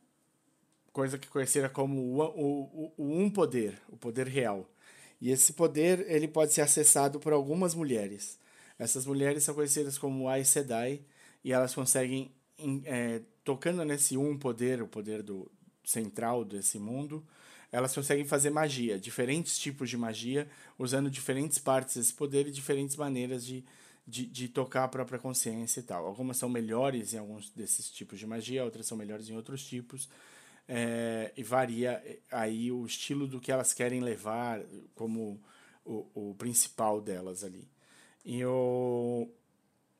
coisa 0.92 1.18
que 1.18 1.28
conhecida 1.28 1.68
como 1.68 1.98
o, 1.98 2.20
o, 2.20 2.92
o, 2.96 3.20
um 3.20 3.30
poder, 3.30 3.80
o 3.88 3.96
poder 3.96 4.26
real. 4.26 4.68
E 5.20 5.30
esse 5.30 5.52
poder 5.52 6.04
ele 6.10 6.28
pode 6.28 6.52
ser 6.52 6.60
acessado 6.60 7.18
por 7.18 7.32
algumas 7.32 7.74
mulheres. 7.74 8.38
Essas 8.78 9.06
mulheres 9.06 9.44
são 9.44 9.54
conhecidas 9.54 9.96
como 9.96 10.28
Aes 10.28 10.48
Sedai 10.48 11.00
e 11.42 11.52
elas 11.52 11.74
conseguem, 11.74 12.30
é, 12.84 13.22
tocando 13.44 13.84
nesse 13.84 14.16
um 14.16 14.36
poder, 14.36 14.82
o 14.82 14.88
poder 14.88 15.22
do 15.22 15.50
central 15.84 16.44
desse 16.44 16.78
mundo, 16.78 17.24
elas 17.72 17.94
conseguem 17.94 18.24
fazer 18.24 18.50
magia, 18.50 18.98
diferentes 18.98 19.58
tipos 19.58 19.90
de 19.90 19.96
magia, 19.96 20.48
usando 20.78 21.10
diferentes 21.10 21.58
partes 21.58 21.96
desse 21.96 22.12
poder 22.12 22.46
e 22.46 22.50
diferentes 22.50 22.96
maneiras 22.96 23.44
de, 23.44 23.64
de, 24.06 24.26
de, 24.26 24.48
tocar 24.48 24.84
a 24.84 24.88
própria 24.88 25.18
consciência 25.18 25.80
e 25.80 25.82
tal. 25.82 26.06
Algumas 26.06 26.36
são 26.36 26.48
melhores 26.48 27.12
em 27.12 27.18
alguns 27.18 27.50
desses 27.50 27.90
tipos 27.90 28.18
de 28.18 28.26
magia, 28.26 28.64
outras 28.64 28.86
são 28.86 28.96
melhores 28.96 29.28
em 29.28 29.36
outros 29.36 29.64
tipos. 29.64 30.08
É, 30.68 31.32
e 31.36 31.44
varia 31.44 32.02
é, 32.04 32.18
aí 32.30 32.72
o 32.72 32.84
estilo 32.84 33.26
do 33.28 33.40
que 33.40 33.52
elas 33.52 33.72
querem 33.72 34.00
levar 34.00 34.60
como 34.96 35.40
o, 35.84 36.06
o 36.14 36.34
principal 36.34 37.00
delas 37.00 37.44
ali. 37.44 37.68
E 38.24 38.44
o, 38.44 39.28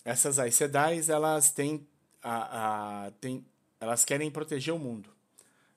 essas 0.05 0.39
Aes 0.39 0.57
Sedai, 0.57 1.01
elas 1.09 1.51
têm, 1.51 1.87
a, 2.23 3.07
a, 3.07 3.11
têm, 3.13 3.47
elas 3.81 4.05
querem 4.05 4.31
proteger 4.31 4.75
o 4.75 4.79
mundo. 4.79 5.09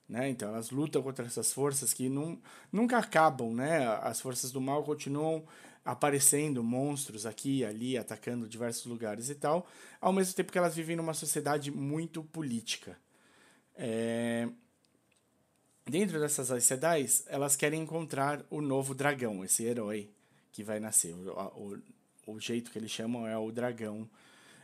Né? 0.08 0.28
Então 0.28 0.48
elas 0.48 0.70
lutam 0.70 1.00
contra 1.02 1.24
essas 1.24 1.52
forças 1.52 1.94
que 1.94 2.08
não, 2.08 2.36
nunca 2.72 2.98
acabam, 2.98 3.54
né? 3.54 3.86
As 4.02 4.20
forças 4.20 4.50
do 4.50 4.60
mal 4.60 4.82
continuam 4.82 5.44
aparecendo 5.84 6.62
monstros 6.64 7.24
aqui 7.24 7.58
e 7.58 7.64
ali, 7.64 7.96
atacando 7.96 8.48
diversos 8.48 8.86
lugares 8.86 9.30
e 9.30 9.36
tal, 9.36 9.66
ao 10.00 10.12
mesmo 10.12 10.34
tempo 10.34 10.50
que 10.50 10.58
elas 10.58 10.74
vivem 10.74 10.96
numa 10.96 11.14
sociedade 11.14 11.70
muito 11.70 12.24
política. 12.24 12.98
É... 13.76 14.48
Dentro 15.86 16.20
dessas 16.20 16.50
Aes 16.50 17.24
elas 17.26 17.56
querem 17.56 17.82
encontrar 17.82 18.44
o 18.50 18.60
novo 18.60 18.94
dragão, 18.94 19.44
esse 19.44 19.64
herói 19.64 20.10
que 20.52 20.62
vai 20.62 20.78
nascer. 20.78 21.14
O, 21.14 21.78
o, 22.26 22.34
o 22.34 22.40
jeito 22.40 22.70
que 22.70 22.78
eles 22.78 22.90
chamam 22.90 23.26
é 23.26 23.36
o 23.36 23.50
dragão, 23.50 24.08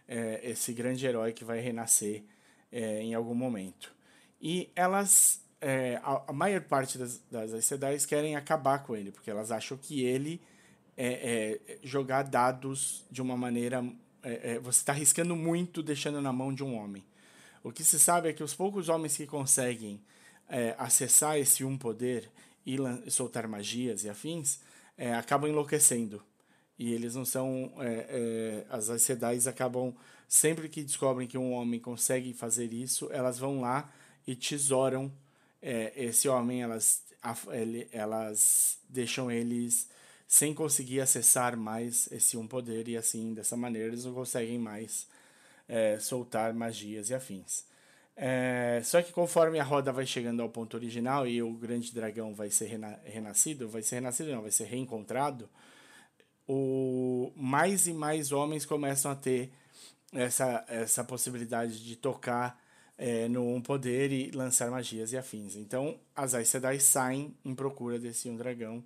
é, 0.06 0.40
esse 0.42 0.72
grande 0.72 1.04
herói 1.06 1.32
que 1.32 1.44
vai 1.44 1.60
renascer 1.60 2.22
é, 2.70 3.00
em 3.00 3.14
algum 3.14 3.34
momento. 3.34 3.94
E 4.40 4.70
elas, 4.76 5.40
é, 5.60 5.96
a, 6.02 6.24
a, 6.28 6.32
maior 6.32 6.60
parte 6.62 6.98
das, 6.98 7.20
das 7.30 8.06
querem 8.06 8.36
acabar 8.36 8.80
com 8.84 8.94
ele, 8.94 9.10
porque 9.10 9.30
elas 9.30 9.50
acham 9.50 9.76
que 9.76 10.04
ele 10.04 10.40
é, 10.96 11.58
é 11.68 11.78
jogar 11.82 12.22
dados 12.22 13.04
de 13.10 13.20
uma 13.22 13.36
maneira. 13.36 13.84
É, 14.22 14.52
é, 14.52 14.58
você 14.58 14.80
está 14.80 14.92
arriscando 14.92 15.34
muito 15.34 15.82
deixando 15.82 16.20
na 16.20 16.32
mão 16.32 16.52
de 16.52 16.62
um 16.62 16.76
homem. 16.76 17.04
O 17.62 17.72
que 17.72 17.82
se 17.82 17.98
sabe 17.98 18.28
é 18.28 18.32
que 18.32 18.44
os 18.44 18.54
poucos 18.54 18.88
homens 18.88 19.16
que 19.16 19.26
conseguem 19.26 20.00
é, 20.48 20.74
acessar 20.78 21.38
esse 21.38 21.64
um 21.64 21.76
poder 21.76 22.30
e 22.64 22.76
soltar 23.10 23.46
magias 23.46 24.04
e 24.04 24.10
afins 24.10 24.60
acabam 25.18 25.48
enlouquecendo. 25.48 26.22
E 26.78 26.92
eles 26.92 27.14
não 27.14 27.24
são. 27.24 27.72
as 28.68 28.90
Aes 28.90 29.46
acabam. 29.46 29.94
Sempre 30.26 30.68
que 30.68 30.82
descobrem 30.82 31.28
que 31.28 31.38
um 31.38 31.52
homem 31.52 31.78
consegue 31.78 32.32
fazer 32.32 32.72
isso, 32.72 33.08
elas 33.12 33.38
vão 33.38 33.60
lá 33.60 33.92
e 34.26 34.34
tesouram 34.34 35.12
é, 35.62 35.92
esse 35.96 36.28
homem, 36.28 36.62
elas, 36.62 37.02
elas 37.92 38.78
deixam 38.88 39.30
eles 39.30 39.88
sem 40.26 40.52
conseguir 40.52 41.00
acessar 41.00 41.56
mais 41.56 42.10
esse 42.10 42.36
um 42.36 42.46
poder 42.46 42.88
e 42.88 42.96
assim, 42.96 43.32
dessa 43.32 43.56
maneira, 43.56 43.88
eles 43.88 44.04
não 44.04 44.12
conseguem 44.12 44.58
mais 44.58 45.06
é, 45.68 45.98
soltar 45.98 46.52
magias 46.52 47.10
e 47.10 47.14
afins. 47.14 47.64
É, 48.18 48.80
só 48.82 49.02
que 49.02 49.12
conforme 49.12 49.60
a 49.60 49.64
roda 49.64 49.92
vai 49.92 50.06
chegando 50.06 50.40
ao 50.40 50.48
ponto 50.48 50.74
original 50.74 51.26
e 51.26 51.42
o 51.42 51.52
grande 51.52 51.92
dragão 51.92 52.32
vai 52.32 52.48
ser 52.48 52.66
rena 52.66 52.98
renascido, 53.04 53.68
vai 53.68 53.82
ser 53.82 53.96
renascido 53.96 54.32
não, 54.32 54.40
vai 54.40 54.50
ser 54.50 54.64
reencontrado, 54.64 55.46
o 56.48 57.30
mais 57.36 57.86
e 57.86 57.92
mais 57.92 58.32
homens 58.32 58.64
começam 58.64 59.10
a 59.10 59.14
ter 59.14 59.52
essa, 60.12 60.64
essa 60.68 61.04
possibilidade 61.04 61.84
de 61.84 61.94
tocar 61.96 62.58
é, 62.96 63.28
no 63.28 63.54
Um 63.54 63.60
Poder 63.60 64.10
e 64.10 64.30
lançar 64.30 64.70
magias 64.70 65.12
e 65.12 65.18
afins. 65.18 65.54
Então, 65.56 65.98
as 66.14 66.34
Aes 66.34 66.48
Sedai 66.48 66.80
saem 66.80 67.34
em 67.44 67.54
procura 67.54 67.98
desse 67.98 68.30
um 68.30 68.36
dragão, 68.36 68.82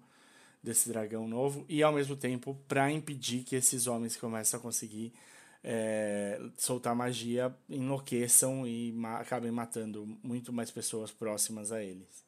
desse 0.63 0.89
dragão 0.89 1.29
novo, 1.29 1.65
e 1.69 1.83
ao 1.83 1.93
mesmo 1.93 2.17
tempo 2.17 2.57
para 2.67 2.91
impedir 2.91 3.45
que 3.45 3.55
esses 3.55 3.87
homens 3.87 4.17
começem 4.17 4.59
a 4.59 4.63
conseguir 4.63 5.13
é, 5.62 6.40
soltar 6.57 6.95
magia, 6.95 7.55
enlouqueçam 7.69 8.67
e 8.67 8.93
ma 8.93 9.19
acabem 9.19 9.50
matando 9.50 10.07
muito 10.23 10.52
mais 10.52 10.71
pessoas 10.71 11.11
próximas 11.11 11.71
a 11.73 11.83
eles. 11.83 12.25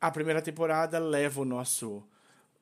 A 0.00 0.10
primeira 0.10 0.42
temporada 0.42 0.98
leva 0.98 1.40
o 1.40 1.44
nosso 1.44 2.04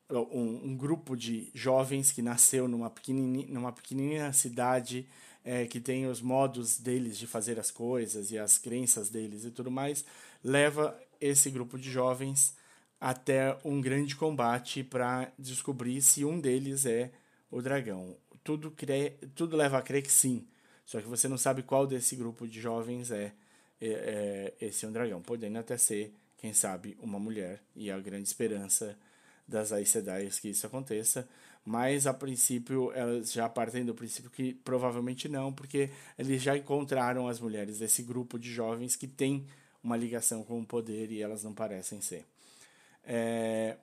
um, 0.09 0.69
um 0.71 0.77
grupo 0.77 1.15
de 1.15 1.51
jovens 1.53 2.11
que 2.11 2.21
nasceu 2.21 2.67
numa 2.67 2.89
pequenina, 2.89 3.45
numa 3.49 3.71
pequenina 3.71 4.31
cidade 4.31 5.07
é, 5.43 5.65
que 5.65 5.79
tem 5.79 6.07
os 6.07 6.21
modos 6.21 6.77
deles 6.77 7.17
de 7.17 7.27
fazer 7.27 7.59
as 7.59 7.71
coisas 7.71 8.31
e 8.31 8.37
as 8.37 8.57
crenças 8.57 9.09
deles 9.09 9.45
e 9.45 9.51
tudo 9.51 9.71
mais, 9.71 10.03
leva 10.43 10.97
esse 11.19 11.49
grupo 11.49 11.77
de 11.77 11.91
jovens 11.91 12.55
até 12.99 13.57
um 13.63 13.79
grande 13.79 14.15
combate 14.15 14.83
para 14.83 15.31
descobrir 15.37 16.01
se 16.01 16.25
um 16.25 16.39
deles 16.39 16.85
é 16.85 17.11
o 17.51 17.61
dragão. 17.61 18.15
Tudo, 18.47 18.71
crê, 18.71 19.09
tudo 19.35 19.57
leva 19.57 19.77
a 19.77 19.81
crer 19.81 20.01
que 20.01 20.09
sim, 20.09 20.47
só 20.85 21.01
que 21.01 21.07
você 21.09 21.27
não 21.27 21.37
sabe 21.37 21.63
qual 21.63 21.85
desse 21.85 22.15
grupo 22.15 22.47
de 22.47 22.61
jovens 22.61 23.11
é, 23.11 23.33
é, 23.81 24.53
é 24.61 24.65
esse 24.67 24.85
um 24.85 24.91
dragão, 24.93 25.21
podendo 25.21 25.59
até 25.59 25.75
ser, 25.75 26.13
quem 26.37 26.53
sabe, 26.53 26.97
uma 27.01 27.19
mulher, 27.19 27.61
e 27.75 27.91
a 27.91 27.99
grande 27.99 28.23
esperança 28.23 28.97
das 29.45 29.73
Aes 29.73 29.89
Sedai 29.89 30.29
que 30.41 30.47
isso 30.47 30.65
aconteça, 30.65 31.27
mas 31.65 32.07
a 32.07 32.13
princípio 32.13 32.89
elas 32.93 33.33
já 33.33 33.49
partem 33.49 33.83
do 33.83 33.93
princípio 33.93 34.31
que 34.31 34.53
provavelmente 34.53 35.27
não, 35.27 35.51
porque 35.51 35.89
eles 36.17 36.41
já 36.41 36.55
encontraram 36.55 37.27
as 37.27 37.41
mulheres 37.41 37.79
desse 37.79 38.01
grupo 38.01 38.39
de 38.39 38.49
jovens 38.49 38.95
que 38.95 39.09
tem 39.09 39.45
uma 39.83 39.97
ligação 39.97 40.41
com 40.41 40.57
o 40.61 40.65
poder 40.65 41.11
e 41.11 41.21
elas 41.21 41.43
não 41.43 41.53
parecem 41.53 41.99
ser. 41.99 42.25
É, 43.03 43.75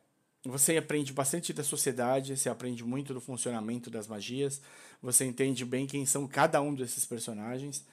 você 0.45 0.77
aprende 0.77 1.13
bastante 1.13 1.53
da 1.53 1.65
sociedade, 1.65 2.37
você 2.37 2.49
aprende 2.49 2.85
muito 2.85 3.15
do 3.15 3.21
funcionamento 3.21 3.91
das 3.91 4.07
magias, 4.07 4.61
você 5.03 5.25
entende 5.25 5.65
bem 5.65 5.87
quem 5.87 6.05
são 6.05 6.27
cada 6.27 6.61
um 6.61 6.75
desses 6.75 7.05
personagens. 7.05 7.85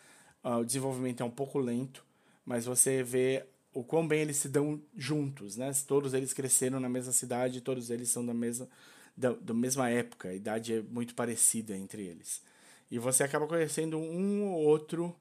Uh, 0.43 0.57
o 0.57 0.65
desenvolvimento 0.65 1.21
é 1.21 1.25
um 1.25 1.31
pouco 1.31 1.59
lento, 1.59 2.03
mas 2.45 2.65
você 2.65 3.03
vê 3.03 3.45
o 3.73 3.83
quão 3.83 4.07
bem 4.07 4.21
eles 4.21 4.37
se 4.37 4.49
dão 4.49 4.81
juntos, 4.97 5.55
né? 5.55 5.71
Todos 5.87 6.13
eles 6.13 6.33
cresceram 6.33 6.79
na 6.79 6.89
mesma 6.89 7.13
cidade, 7.13 7.61
todos 7.61 7.89
eles 7.89 8.09
são 8.09 8.25
da 8.25 8.33
mesma 8.33 8.67
da, 9.15 9.33
da 9.33 9.53
mesma 9.53 9.89
época, 9.89 10.29
a 10.29 10.33
idade 10.33 10.73
é 10.73 10.81
muito 10.81 11.13
parecida 11.13 11.75
entre 11.75 12.03
eles. 12.03 12.41
E 12.89 12.97
você 12.97 13.23
acaba 13.23 13.47
conhecendo 13.47 13.97
um 13.97 14.43
ou 14.51 14.63
outro 14.63 15.15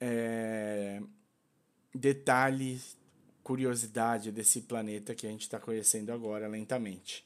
é, 0.00 1.00
detalhe, 1.94 2.80
curiosidade 3.48 4.30
desse 4.30 4.60
planeta 4.60 5.14
que 5.14 5.26
a 5.26 5.30
gente 5.30 5.40
está 5.40 5.58
conhecendo 5.58 6.12
agora 6.12 6.46
lentamente. 6.46 7.24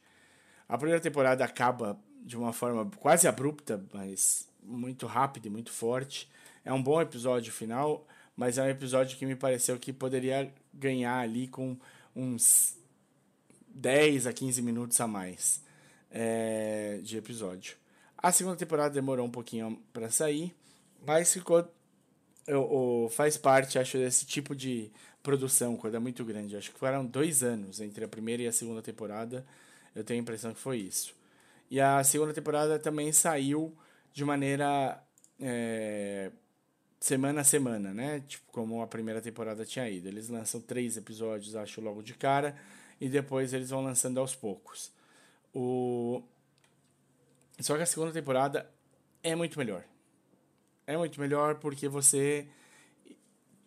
A 0.68 0.78
primeira 0.78 1.00
temporada 1.00 1.44
acaba 1.44 1.98
de 2.24 2.36
uma 2.36 2.52
forma 2.52 2.88
quase 3.00 3.26
abrupta, 3.26 3.84
mas 3.92 4.48
muito 4.62 5.04
rápida 5.08 5.48
e 5.48 5.50
muito 5.50 5.72
forte. 5.72 6.30
É 6.64 6.72
um 6.72 6.80
bom 6.80 7.02
episódio 7.02 7.52
final, 7.52 8.06
mas 8.36 8.56
é 8.56 8.62
um 8.62 8.68
episódio 8.68 9.18
que 9.18 9.26
me 9.26 9.34
pareceu 9.34 9.76
que 9.80 9.92
poderia 9.92 10.48
ganhar 10.72 11.18
ali 11.18 11.48
com 11.48 11.76
uns 12.14 12.78
10 13.74 14.28
a 14.28 14.32
15 14.32 14.62
minutos 14.62 15.00
a 15.00 15.08
mais 15.08 15.60
é, 16.08 17.00
de 17.02 17.16
episódio. 17.16 17.74
A 18.16 18.30
segunda 18.30 18.56
temporada 18.56 18.94
demorou 18.94 19.26
um 19.26 19.30
pouquinho 19.30 19.76
para 19.92 20.08
sair, 20.08 20.54
mas 21.04 21.32
ficou. 21.32 21.68
Eu, 22.46 23.02
eu, 23.04 23.10
faz 23.10 23.36
parte, 23.36 23.76
acho, 23.76 23.98
desse 23.98 24.24
tipo 24.24 24.54
de 24.54 24.92
produção, 25.22 25.76
quando 25.76 25.94
é 25.94 25.98
muito 25.98 26.24
grande. 26.24 26.56
Acho 26.56 26.72
que 26.72 26.78
foram 26.78 27.04
dois 27.04 27.42
anos 27.42 27.80
entre 27.80 28.04
a 28.04 28.08
primeira 28.08 28.42
e 28.42 28.46
a 28.46 28.52
segunda 28.52 28.82
temporada. 28.82 29.44
Eu 29.94 30.02
tenho 30.02 30.20
a 30.20 30.22
impressão 30.22 30.52
que 30.52 30.60
foi 30.60 30.78
isso. 30.78 31.14
E 31.70 31.80
a 31.80 32.02
segunda 32.04 32.34
temporada 32.34 32.78
também 32.78 33.12
saiu 33.12 33.74
de 34.12 34.24
maneira 34.24 35.02
é, 35.40 36.30
semana 37.00 37.40
a 37.40 37.44
semana, 37.44 37.92
né? 37.92 38.22
Tipo, 38.26 38.44
como 38.52 38.82
a 38.82 38.86
primeira 38.86 39.20
temporada 39.20 39.64
tinha 39.64 39.88
ido. 39.88 40.08
Eles 40.08 40.28
lançam 40.28 40.60
três 40.60 40.96
episódios, 40.96 41.56
acho, 41.56 41.80
logo 41.80 42.02
de 42.02 42.14
cara, 42.14 42.56
e 43.00 43.08
depois 43.08 43.52
eles 43.52 43.70
vão 43.70 43.82
lançando 43.82 44.20
aos 44.20 44.34
poucos. 44.34 44.92
O... 45.54 46.22
Só 47.60 47.76
que 47.76 47.82
a 47.82 47.86
segunda 47.86 48.12
temporada 48.12 48.68
é 49.22 49.34
muito 49.34 49.58
melhor. 49.58 49.84
É 50.86 50.96
muito 50.96 51.20
melhor 51.20 51.56
porque 51.56 51.88
você 51.88 52.46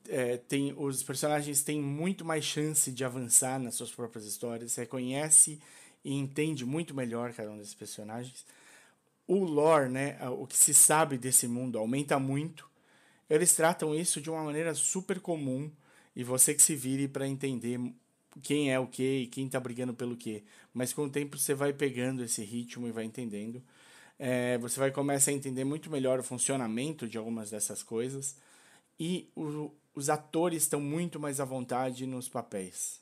é, 0.09 0.37
tem 0.37 0.73
os 0.77 1.03
personagens 1.03 1.63
têm 1.63 1.81
muito 1.81 2.23
mais 2.23 2.43
chance 2.43 2.91
de 2.91 3.03
avançar 3.03 3.59
nas 3.59 3.75
suas 3.75 3.91
próprias 3.91 4.25
histórias. 4.25 4.71
Você 4.71 4.85
conhece 4.85 5.59
e 6.03 6.13
entende 6.13 6.65
muito 6.65 6.93
melhor 6.93 7.33
cada 7.33 7.51
um 7.51 7.57
desses 7.57 7.73
personagens. 7.73 8.45
O 9.27 9.43
lore, 9.43 9.89
né, 9.89 10.17
o 10.29 10.45
que 10.45 10.55
se 10.55 10.73
sabe 10.73 11.17
desse 11.17 11.47
mundo 11.47 11.79
aumenta 11.79 12.19
muito. 12.19 12.69
Eles 13.29 13.55
tratam 13.55 13.95
isso 13.95 14.21
de 14.21 14.29
uma 14.29 14.43
maneira 14.43 14.73
super 14.75 15.19
comum 15.19 15.71
e 16.15 16.23
você 16.23 16.53
que 16.53 16.61
se 16.61 16.75
vire 16.75 17.07
para 17.07 17.27
entender 17.27 17.79
quem 18.43 18.71
é 18.71 18.79
o 18.79 18.87
que 18.87 19.21
e 19.21 19.27
quem 19.27 19.47
está 19.47 19.59
brigando 19.59 19.93
pelo 19.93 20.15
que. 20.15 20.43
Mas 20.73 20.93
com 20.93 21.05
o 21.05 21.09
tempo 21.09 21.37
você 21.37 21.53
vai 21.53 21.73
pegando 21.73 22.23
esse 22.23 22.43
ritmo 22.43 22.87
e 22.87 22.91
vai 22.91 23.05
entendendo. 23.05 23.63
É, 24.19 24.57
você 24.59 24.79
vai 24.79 24.91
começar 24.91 25.31
a 25.31 25.33
entender 25.33 25.63
muito 25.63 25.89
melhor 25.89 26.19
o 26.19 26.23
funcionamento 26.23 27.07
de 27.07 27.17
algumas 27.17 27.49
dessas 27.49 27.81
coisas. 27.81 28.37
E 28.99 29.29
o, 29.35 29.71
os 29.93 30.09
atores 30.09 30.63
estão 30.63 30.79
muito 30.79 31.19
mais 31.19 31.39
à 31.39 31.45
vontade 31.45 32.05
nos 32.05 32.29
papéis. 32.29 33.01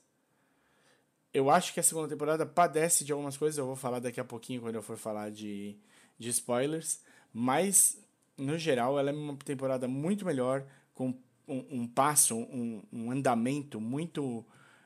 Eu 1.33 1.49
acho 1.49 1.73
que 1.73 1.79
a 1.79 1.83
segunda 1.83 2.07
temporada 2.07 2.45
padece 2.45 3.03
de 3.03 3.11
algumas 3.11 3.35
coisas, 3.35 3.57
eu 3.57 3.65
vou 3.65 3.75
falar 3.75 3.99
daqui 3.99 4.19
a 4.19 4.23
pouquinho 4.23 4.61
quando 4.61 4.75
eu 4.75 4.83
for 4.83 4.97
falar 4.97 5.31
de, 5.31 5.75
de 6.17 6.29
spoilers, 6.29 7.01
mas 7.33 7.97
no 8.37 8.57
geral 8.57 8.99
ela 8.99 9.09
é 9.09 9.13
uma 9.13 9.35
temporada 9.37 9.87
muito 9.87 10.25
melhor, 10.25 10.63
com 10.93 11.09
um, 11.47 11.81
um 11.81 11.87
passo, 11.87 12.35
um, 12.35 12.83
um 12.91 13.11
andamento 13.11 13.81
muito 13.81 14.45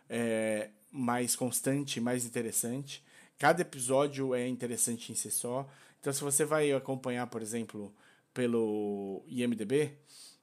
é, 0.09 0.69
mais 0.91 1.35
constante, 1.35 1.99
mais 1.99 2.25
interessante. 2.25 3.03
Cada 3.37 3.61
episódio 3.61 4.33
é 4.33 4.47
interessante 4.47 5.11
em 5.11 5.15
si 5.15 5.29
só. 5.29 5.67
Então, 5.99 6.11
se 6.11 6.23
você 6.23 6.45
vai 6.45 6.71
acompanhar, 6.71 7.27
por 7.27 7.41
exemplo, 7.41 7.93
pelo 8.33 9.23
IMDB, 9.27 9.97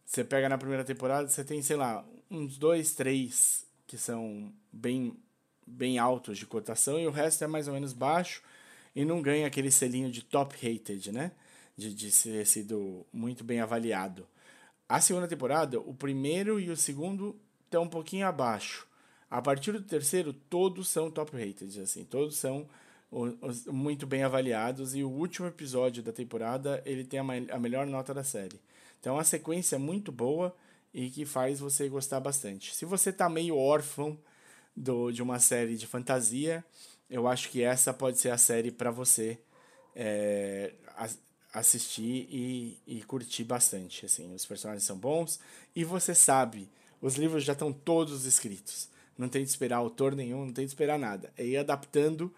você 0.04 0.22
pega 0.22 0.48
na 0.48 0.58
primeira 0.58 0.84
temporada, 0.84 1.28
você 1.28 1.42
tem, 1.42 1.62
sei 1.62 1.76
lá, 1.76 2.04
uns 2.30 2.58
dois, 2.58 2.94
três 2.94 3.66
que 3.86 3.96
são 3.96 4.52
bem, 4.72 5.16
bem 5.66 5.98
altos 5.98 6.38
de 6.38 6.46
cotação 6.46 6.98
e 6.98 7.06
o 7.06 7.10
resto 7.10 7.44
é 7.44 7.46
mais 7.46 7.68
ou 7.68 7.74
menos 7.74 7.92
baixo 7.92 8.42
e 8.94 9.04
não 9.04 9.22
ganha 9.22 9.46
aquele 9.46 9.70
selinho 9.70 10.10
de 10.10 10.22
top 10.22 10.54
rated, 10.54 11.10
né? 11.12 11.32
De, 11.76 11.92
de 11.92 12.10
sido 12.12 13.04
muito 13.12 13.42
bem 13.42 13.60
avaliado. 13.60 14.26
A 14.88 15.00
segunda 15.00 15.26
temporada, 15.26 15.80
o 15.80 15.94
primeiro 15.94 16.60
e 16.60 16.70
o 16.70 16.76
segundo 16.76 17.36
estão 17.64 17.84
um 17.84 17.88
pouquinho 17.88 18.26
abaixo. 18.26 18.86
A 19.30 19.42
partir 19.42 19.72
do 19.72 19.82
terceiro, 19.82 20.32
todos 20.32 20.88
são 20.88 21.10
top 21.10 21.32
rated, 21.32 21.80
assim, 21.80 22.04
todos 22.04 22.36
são 22.36 22.68
muito 23.66 24.06
bem 24.06 24.22
avaliados 24.22 24.94
e 24.94 25.02
o 25.02 25.10
último 25.10 25.46
episódio 25.46 26.02
da 26.02 26.12
temporada 26.12 26.82
ele 26.84 27.04
tem 27.04 27.20
a, 27.20 27.22
a 27.22 27.58
melhor 27.58 27.86
nota 27.86 28.12
da 28.12 28.22
série. 28.22 28.60
Então 29.04 29.12
é 29.12 29.16
uma 29.18 29.24
sequência 29.24 29.78
muito 29.78 30.10
boa 30.10 30.56
e 30.94 31.10
que 31.10 31.26
faz 31.26 31.60
você 31.60 31.90
gostar 31.90 32.20
bastante. 32.20 32.74
Se 32.74 32.86
você 32.86 33.12
tá 33.12 33.28
meio 33.28 33.54
órfão 33.54 34.18
do, 34.74 35.12
de 35.12 35.22
uma 35.22 35.38
série 35.38 35.76
de 35.76 35.86
fantasia, 35.86 36.64
eu 37.10 37.28
acho 37.28 37.50
que 37.50 37.62
essa 37.62 37.92
pode 37.92 38.18
ser 38.18 38.30
a 38.30 38.38
série 38.38 38.70
para 38.70 38.90
você 38.90 39.38
é, 39.94 40.72
assistir 41.52 42.26
e, 42.30 42.78
e 42.86 43.02
curtir 43.02 43.44
bastante. 43.44 44.06
Assim, 44.06 44.34
os 44.34 44.46
personagens 44.46 44.84
são 44.84 44.96
bons 44.96 45.38
e 45.76 45.84
você 45.84 46.14
sabe, 46.14 46.66
os 46.98 47.16
livros 47.16 47.44
já 47.44 47.52
estão 47.52 47.74
todos 47.74 48.24
escritos 48.24 48.88
não 49.18 49.28
tem 49.28 49.44
de 49.44 49.50
esperar 49.50 49.76
autor 49.76 50.16
nenhum, 50.16 50.46
não 50.46 50.52
tem 50.52 50.64
de 50.64 50.70
esperar 50.72 50.98
nada. 50.98 51.32
É 51.36 51.44
ir 51.44 51.56
adaptando 51.56 52.34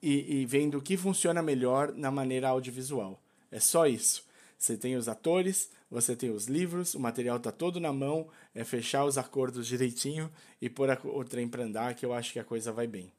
e, 0.00 0.40
e 0.40 0.46
vendo 0.46 0.78
o 0.78 0.82
que 0.82 0.96
funciona 0.96 1.42
melhor 1.42 1.92
na 1.94 2.10
maneira 2.10 2.48
audiovisual. 2.48 3.20
É 3.50 3.58
só 3.58 3.86
isso. 3.86 4.29
Você 4.60 4.76
tem 4.76 4.94
os 4.94 5.08
atores, 5.08 5.70
você 5.90 6.14
tem 6.14 6.30
os 6.30 6.44
livros, 6.44 6.94
o 6.94 7.00
material 7.00 7.38
está 7.38 7.50
todo 7.50 7.80
na 7.80 7.94
mão, 7.94 8.28
é 8.54 8.62
fechar 8.62 9.06
os 9.06 9.16
acordos 9.16 9.66
direitinho 9.66 10.30
e 10.60 10.68
pôr 10.68 10.90
o 11.02 11.24
trem 11.24 11.48
para 11.48 11.64
andar, 11.64 11.94
que 11.94 12.04
eu 12.04 12.12
acho 12.12 12.34
que 12.34 12.38
a 12.38 12.44
coisa 12.44 12.70
vai 12.70 12.86
bem. 12.86 13.10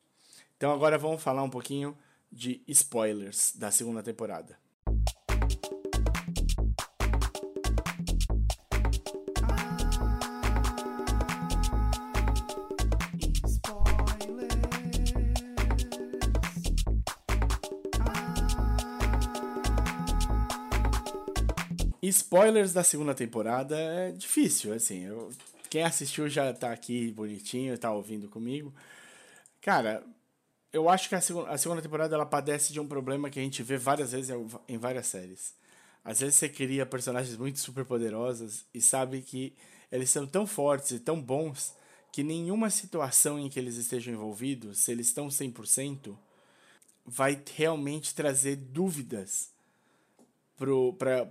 Então 0.56 0.72
agora 0.72 1.00
vamos 1.00 1.24
falar 1.24 1.42
um 1.42 1.50
pouquinho 1.50 1.98
de 2.32 2.62
spoilers 2.68 3.54
da 3.56 3.72
segunda 3.72 4.04
temporada. 4.04 4.56
Spoilers 22.12 22.74
da 22.74 22.84
segunda 22.84 23.16
temporada 23.16 23.78
é 23.78 24.12
difícil, 24.12 24.74
assim. 24.74 25.06
Eu, 25.06 25.32
quem 25.70 25.84
assistiu 25.84 26.28
já 26.28 26.54
tá 26.54 26.72
aqui 26.72 27.12
bonitinho, 27.12 27.78
tá 27.78 27.92
ouvindo 27.92 28.28
comigo. 28.28 28.74
Cara, 29.62 30.04
eu 30.74 30.90
acho 30.90 31.08
que 31.08 31.16
a 31.16 31.22
segunda, 31.22 31.50
a 31.50 31.58
segunda 31.58 31.82
temporada 31.82 32.14
ela 32.14 32.26
padece 32.26 32.74
de 32.74 32.80
um 32.80 32.88
problema 32.88 33.30
que 33.30 33.40
a 33.40 33.44
gente 33.44 33.64
vê 33.64 33.78
várias 33.78 34.12
vezes 34.12 34.36
em 34.68 34.78
várias 34.78 35.08
séries. 35.08 35.56
Às 36.04 36.20
vezes 36.20 36.36
você 36.36 36.50
cria 36.50 36.86
personagens 36.86 37.38
muito 37.38 37.60
super 37.60 37.86
poderosos 37.86 38.66
e 38.74 38.82
sabe 38.82 39.22
que 39.22 39.54
eles 39.92 40.10
são 40.10 40.28
tão 40.28 40.46
fortes 40.46 40.92
e 40.92 41.00
tão 41.00 41.22
bons 41.22 41.74
que 42.12 42.24
nenhuma 42.24 42.70
situação 42.70 43.40
em 43.40 43.50
que 43.50 43.60
eles 43.60 43.78
estejam 43.78 44.14
envolvidos, 44.14 44.80
se 44.80 44.92
eles 44.92 45.08
estão 45.08 45.28
100%, 45.28 46.18
vai 47.06 47.42
realmente 47.56 48.14
trazer 48.14 48.58
dúvidas 48.58 49.52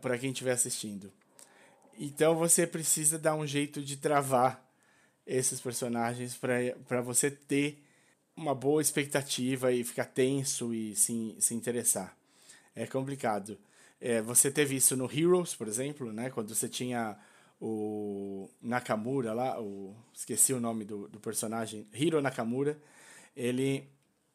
para 0.00 0.18
quem 0.18 0.30
estiver 0.30 0.52
assistindo. 0.52 1.12
Então 1.98 2.34
você 2.34 2.66
precisa 2.66 3.18
dar 3.18 3.34
um 3.34 3.46
jeito 3.46 3.82
de 3.82 3.96
travar 3.96 4.66
esses 5.26 5.60
personagens 5.60 6.36
para 6.36 7.00
você 7.00 7.30
ter 7.30 7.82
uma 8.36 8.54
boa 8.54 8.80
expectativa 8.80 9.70
e 9.70 9.84
ficar 9.84 10.06
tenso 10.06 10.72
e 10.72 10.96
se, 10.96 11.36
se 11.38 11.54
interessar. 11.54 12.16
É 12.74 12.86
complicado. 12.86 13.58
É, 14.00 14.22
você 14.22 14.50
teve 14.50 14.76
isso 14.76 14.96
no 14.96 15.04
Heroes, 15.04 15.54
por 15.54 15.68
exemplo, 15.68 16.10
né? 16.12 16.30
quando 16.30 16.54
você 16.54 16.68
tinha 16.68 17.18
o 17.60 18.48
Nakamura 18.62 19.34
lá, 19.34 19.60
o, 19.60 19.94
esqueci 20.14 20.54
o 20.54 20.60
nome 20.60 20.84
do, 20.84 21.06
do 21.08 21.20
personagem, 21.20 21.86
Hiro 21.92 22.22
Nakamura, 22.22 22.80
ele 23.36 23.86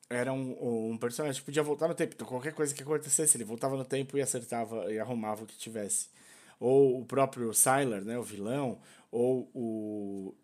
era 0.10 0.32
um, 0.32 0.92
um 0.92 0.98
personagem 0.98 1.40
que 1.40 1.46
podia 1.46 1.64
voltar 1.64 1.88
no 1.88 1.96
tempo. 1.96 2.14
Então, 2.16 2.28
qualquer 2.28 2.54
coisa 2.54 2.74
que 2.74 2.84
acontecesse, 2.84 3.38
ele 3.38 3.44
voltava 3.44 3.76
no 3.76 3.86
tempo 3.86 4.18
e 4.18 4.22
acertava 4.22 4.92
e 4.92 5.00
arrumava 5.00 5.44
o 5.44 5.48
que 5.48 5.58
tivesse. 5.58 6.10
Ou 6.60 7.02
o 7.02 7.06
próprio 7.06 7.54
Sylar, 7.54 8.04
né, 8.04 8.18
o 8.18 8.24
vilão, 8.24 8.80
ou 9.12 9.50
o, 9.54 10.36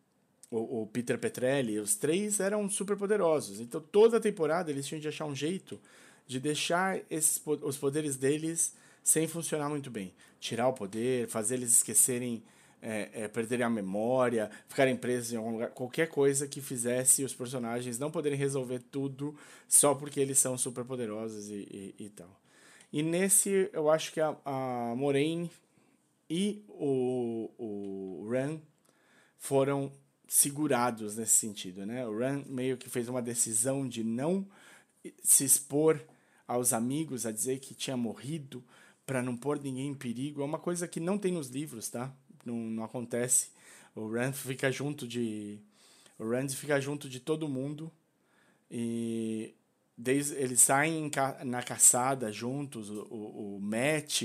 o, 0.50 0.82
o 0.82 0.88
Peter 0.88 1.18
Petrelli, 1.18 1.80
os 1.80 1.96
três 1.96 2.40
eram 2.40 2.70
super 2.70 2.98
poderosos. 2.98 3.60
Então, 3.60 3.80
toda 3.80 4.20
temporada 4.20 4.72
eles 4.72 4.88
tinham 4.88 5.00
de 5.00 5.08
achar 5.08 5.26
um 5.26 5.36
jeito 5.36 5.80
de 6.28 6.40
deixar 6.40 7.00
esses, 7.10 7.42
os 7.46 7.78
poderes 7.78 8.16
deles 8.16 8.74
sem 9.04 9.28
funcionar 9.28 9.70
muito 9.70 9.92
bem. 9.92 10.14
Tirar 10.40 10.70
o 10.70 10.74
poder, 10.74 11.28
fazer 11.28 11.56
eles 11.56 11.74
esquecerem 11.74 12.42
é, 12.82 13.10
é, 13.14 13.28
perderem 13.28 13.66
a 13.66 13.70
memória, 13.70 14.50
ficarem 14.68 14.96
presos 14.96 15.34
em 15.34 15.38
algum 15.38 15.52
lugar, 15.52 15.70
qualquer 15.70 16.08
coisa 16.08 16.48
que 16.48 16.62
fizesse 16.62 17.24
os 17.24 17.34
personagens 17.34 18.00
não 18.00 18.10
poderem 18.10 18.38
resolver 18.38 18.80
tudo 18.80 19.36
só 19.68 19.94
porque 19.94 20.20
eles 20.20 20.40
são 20.40 20.58
super 20.58 20.84
poderosos 20.84 21.50
e, 21.50 21.94
e, 22.00 22.06
e 22.06 22.10
tal. 22.10 22.42
E 22.92 23.04
nesse, 23.04 23.70
eu 23.72 23.90
acho 23.90 24.12
que 24.12 24.20
a, 24.20 24.36
a 24.44 24.94
Moraine 24.96 25.50
e 26.30 26.64
o, 26.68 27.50
o 27.58 28.30
Ran 28.30 28.60
foram 29.38 29.92
segurados 30.28 31.18
nesse 31.18 31.36
sentido, 31.36 31.86
né? 31.86 32.08
O 32.08 32.18
Ran 32.18 32.44
meio 32.48 32.78
que 32.78 32.90
fez 32.90 33.08
uma 33.10 33.22
decisão 33.22 33.88
de 33.88 34.04
não 34.04 34.48
se 35.22 35.44
expor 35.44 36.02
aos 36.48 36.74
amigos 36.74 37.26
a 37.26 37.32
dizer 37.32 37.60
que 37.60 37.74
tinha 37.74 37.96
morrido 37.96 38.64
para 39.06 39.22
não 39.22 39.36
pôr 39.36 39.60
ninguém 39.60 39.90
em 39.90 39.94
perigo. 39.94 40.42
É 40.42 40.46
uma 40.46 40.60
coisa 40.60 40.88
que 40.88 41.00
não 41.00 41.18
tem 41.18 41.34
nos 41.34 41.50
livros, 41.50 41.90
tá? 41.90 42.14
Não, 42.46 42.56
não 42.56 42.84
acontece. 42.84 43.50
O 43.96 44.10
Rand 44.10 44.34
fica 44.34 44.72
junto 44.72 45.08
de 45.08 45.60
o 46.18 46.30
Rand 46.30 46.50
fica 46.50 46.80
junto 46.80 47.10
de 47.10 47.20
todo 47.20 47.50
mundo 47.50 47.92
e 48.70 49.54
desde 49.98 50.36
eles 50.36 50.62
saem 50.62 51.10
na 51.44 51.62
caçada 51.64 52.32
juntos, 52.32 52.90
o, 52.90 53.08
o, 53.10 53.56
o 53.58 53.60
Matt, 53.60 54.24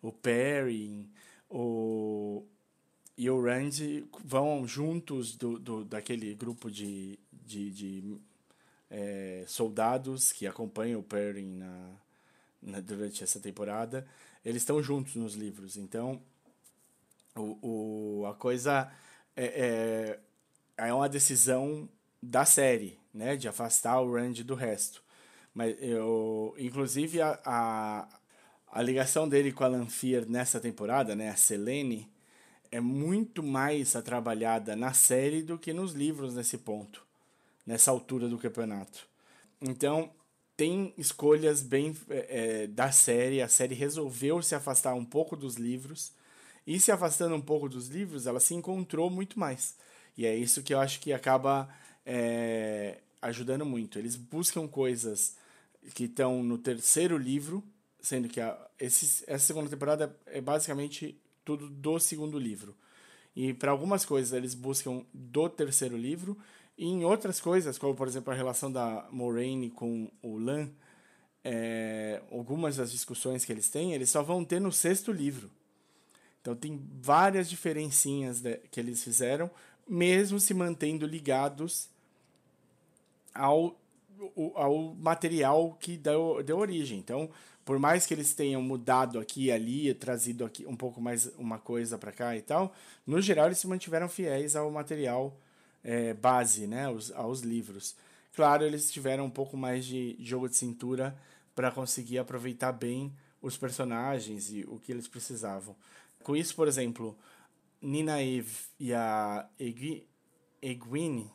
o 0.00 0.12
Perry, 0.12 1.08
o 1.50 2.44
e 3.16 3.28
o 3.28 3.42
Rand 3.42 3.70
vão 4.24 4.66
juntos 4.66 5.36
do, 5.36 5.58
do 5.58 5.84
daquele 5.84 6.34
grupo 6.34 6.70
de, 6.70 7.18
de, 7.30 7.70
de 7.70 8.16
é, 8.90 9.44
soldados 9.46 10.32
que 10.32 10.46
acompanham 10.46 11.00
o 11.00 11.02
Perry 11.02 11.44
na, 11.44 11.90
na, 12.62 12.80
durante 12.80 13.22
essa 13.22 13.38
temporada. 13.38 14.06
Eles 14.44 14.62
estão 14.62 14.82
juntos 14.82 15.14
nos 15.14 15.34
livros, 15.34 15.76
então 15.76 16.20
o, 17.36 18.20
o, 18.22 18.26
a 18.26 18.34
coisa 18.34 18.90
é, 19.36 20.18
é, 20.78 20.86
é 20.88 20.94
uma 20.94 21.08
decisão 21.08 21.88
da 22.22 22.44
série, 22.44 22.98
né, 23.12 23.36
de 23.36 23.48
afastar 23.48 24.00
o 24.00 24.14
Rand 24.14 24.34
do 24.44 24.54
resto. 24.54 25.02
Mas 25.54 25.76
eu, 25.80 26.54
inclusive 26.58 27.20
a, 27.20 27.38
a, 27.44 28.08
a 28.70 28.82
ligação 28.82 29.28
dele 29.28 29.52
com 29.52 29.64
a 29.64 29.68
Lanfear 29.68 30.24
nessa 30.26 30.60
temporada, 30.60 31.14
né, 31.14 31.30
a 31.30 31.36
Selene, 31.36 32.10
é 32.70 32.80
muito 32.80 33.42
mais 33.42 33.92
trabalhada 33.92 34.74
na 34.74 34.94
série 34.94 35.42
do 35.42 35.58
que 35.58 35.74
nos 35.74 35.92
livros 35.92 36.34
nesse 36.34 36.56
ponto, 36.56 37.04
nessa 37.66 37.90
altura 37.90 38.28
do 38.28 38.38
campeonato. 38.38 39.06
Então, 39.60 40.10
tem 40.56 40.94
escolhas 40.96 41.62
bem 41.62 41.94
é, 42.08 42.66
da 42.66 42.90
série. 42.90 43.42
A 43.42 43.48
série 43.48 43.74
resolveu 43.74 44.42
se 44.42 44.54
afastar 44.54 44.94
um 44.94 45.04
pouco 45.04 45.36
dos 45.36 45.56
livros. 45.56 46.12
E 46.66 46.78
se 46.78 46.92
afastando 46.92 47.34
um 47.34 47.40
pouco 47.40 47.68
dos 47.68 47.88
livros, 47.88 48.26
ela 48.26 48.40
se 48.40 48.54
encontrou 48.54 49.10
muito 49.10 49.38
mais. 49.38 49.76
E 50.16 50.26
é 50.26 50.36
isso 50.36 50.62
que 50.62 50.74
eu 50.74 50.80
acho 50.80 51.00
que 51.00 51.12
acaba 51.12 51.68
é, 52.04 52.98
ajudando 53.20 53.64
muito. 53.64 53.98
Eles 53.98 54.16
buscam 54.16 54.68
coisas 54.68 55.36
que 55.94 56.04
estão 56.04 56.42
no 56.42 56.58
terceiro 56.58 57.16
livro, 57.16 57.62
sendo 58.00 58.28
que 58.28 58.40
a, 58.40 58.56
esse, 58.78 59.24
essa 59.26 59.46
segunda 59.46 59.68
temporada 59.68 60.16
é 60.26 60.40
basicamente 60.40 61.20
tudo 61.44 61.68
do 61.68 61.98
segundo 61.98 62.38
livro. 62.38 62.76
E 63.34 63.54
para 63.54 63.70
algumas 63.70 64.04
coisas 64.04 64.32
eles 64.32 64.54
buscam 64.54 65.04
do 65.12 65.48
terceiro 65.48 65.96
livro, 65.96 66.36
e 66.76 66.86
em 66.86 67.04
outras 67.04 67.40
coisas, 67.40 67.78
como 67.78 67.94
por 67.94 68.06
exemplo 68.08 68.32
a 68.32 68.36
relação 68.36 68.70
da 68.70 69.06
Moraine 69.10 69.70
com 69.70 70.10
o 70.22 70.36
Lan, 70.38 70.70
é, 71.44 72.22
algumas 72.30 72.76
das 72.76 72.92
discussões 72.92 73.44
que 73.44 73.52
eles 73.52 73.68
têm, 73.68 73.92
eles 73.94 74.10
só 74.10 74.22
vão 74.22 74.44
ter 74.44 74.60
no 74.60 74.70
sexto 74.70 75.10
livro. 75.10 75.50
Então 76.42 76.56
tem 76.56 76.84
várias 77.00 77.48
diferencinhas 77.48 78.42
que 78.70 78.80
eles 78.80 79.02
fizeram, 79.02 79.48
mesmo 79.88 80.40
se 80.40 80.52
mantendo 80.52 81.06
ligados 81.06 81.88
ao, 83.32 83.78
ao 84.54 84.94
material 84.94 85.76
que 85.80 85.96
deu, 85.96 86.42
deu 86.44 86.58
origem. 86.58 86.98
Então, 86.98 87.30
por 87.64 87.78
mais 87.78 88.04
que 88.04 88.12
eles 88.12 88.34
tenham 88.34 88.60
mudado 88.60 89.20
aqui 89.20 89.44
e 89.44 89.52
ali, 89.52 89.94
trazido 89.94 90.44
aqui 90.44 90.66
um 90.66 90.76
pouco 90.76 91.00
mais 91.00 91.26
uma 91.38 91.60
coisa 91.60 91.96
para 91.96 92.10
cá 92.10 92.36
e 92.36 92.42
tal, 92.42 92.74
no 93.06 93.20
geral 93.20 93.46
eles 93.46 93.58
se 93.58 93.68
mantiveram 93.68 94.08
fiéis 94.08 94.56
ao 94.56 94.68
material 94.68 95.36
é, 95.84 96.12
base, 96.12 96.66
né, 96.66 96.86
aos 97.14 97.40
livros. 97.40 97.94
Claro, 98.34 98.64
eles 98.64 98.90
tiveram 98.90 99.26
um 99.26 99.30
pouco 99.30 99.56
mais 99.56 99.84
de 99.84 100.16
jogo 100.18 100.48
de 100.48 100.56
cintura 100.56 101.16
para 101.54 101.70
conseguir 101.70 102.18
aproveitar 102.18 102.72
bem 102.72 103.12
os 103.40 103.56
personagens 103.56 104.50
e 104.50 104.64
o 104.68 104.78
que 104.78 104.90
eles 104.90 105.06
precisavam. 105.06 105.76
Com 106.22 106.36
isso, 106.36 106.54
por 106.54 106.68
exemplo, 106.68 107.16
Nina 107.80 108.22
Eve 108.22 108.52
e 108.78 108.94
a 108.94 109.48
Egui, 109.58 110.06
Egwene, 110.60 111.30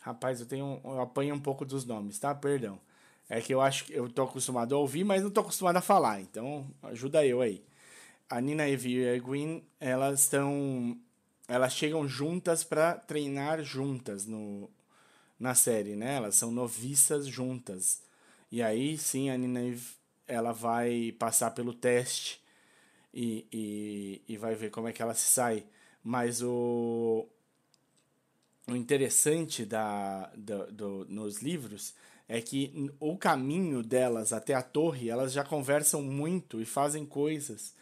rapaz, 0.00 0.40
eu 0.40 0.46
tenho 0.46 0.80
eu 0.84 1.00
apanho 1.00 1.34
um 1.34 1.40
pouco 1.40 1.64
dos 1.64 1.84
nomes, 1.84 2.18
tá? 2.18 2.34
Perdão. 2.34 2.80
É 3.28 3.40
que 3.40 3.52
eu 3.52 3.60
acho 3.60 3.84
que 3.86 3.92
eu 3.92 4.08
tô 4.08 4.22
acostumado 4.22 4.74
a 4.74 4.78
ouvir, 4.78 5.04
mas 5.04 5.22
não 5.22 5.30
tô 5.30 5.40
acostumado 5.40 5.76
a 5.76 5.80
falar, 5.80 6.20
então 6.20 6.66
ajuda 6.82 7.26
eu 7.26 7.40
aí. 7.42 7.64
A 8.30 8.40
Nina 8.40 8.68
Eve 8.68 9.00
e 9.00 9.08
a 9.08 9.14
Egwene, 9.16 9.64
elas 9.80 10.20
estão 10.20 10.98
elas 11.48 11.74
chegam 11.74 12.08
juntas 12.08 12.64
para 12.64 12.94
treinar 12.94 13.62
juntas 13.62 14.26
no 14.26 14.70
na 15.38 15.54
série, 15.54 15.96
né? 15.96 16.16
Elas 16.16 16.36
são 16.36 16.50
noviças 16.50 17.26
juntas. 17.26 18.02
E 18.50 18.62
aí 18.62 18.96
sim 18.96 19.30
a 19.30 19.36
Nina 19.36 19.62
Eve, 19.62 19.94
ela 20.26 20.52
vai 20.52 21.12
passar 21.18 21.50
pelo 21.52 21.74
teste 21.74 22.40
e, 23.16 23.46
e, 23.50 24.22
e 24.28 24.36
vai 24.36 24.54
ver 24.54 24.70
como 24.70 24.88
é 24.88 24.92
que 24.92 25.00
ela 25.00 25.14
se 25.14 25.30
sai. 25.30 25.64
Mas 26.04 26.42
o, 26.42 27.26
o 28.68 28.76
interessante 28.76 29.64
da, 29.64 30.30
do, 30.36 31.06
nos 31.08 31.40
livros 31.40 31.94
é 32.28 32.42
que 32.42 32.90
o 33.00 33.16
caminho 33.16 33.82
delas 33.82 34.34
até 34.34 34.52
a 34.52 34.60
torre, 34.60 35.08
elas 35.08 35.32
já 35.32 35.42
conversam 35.42 36.02
muito 36.02 36.60
e 36.60 36.66
fazem 36.66 37.06
coisas 37.06 37.74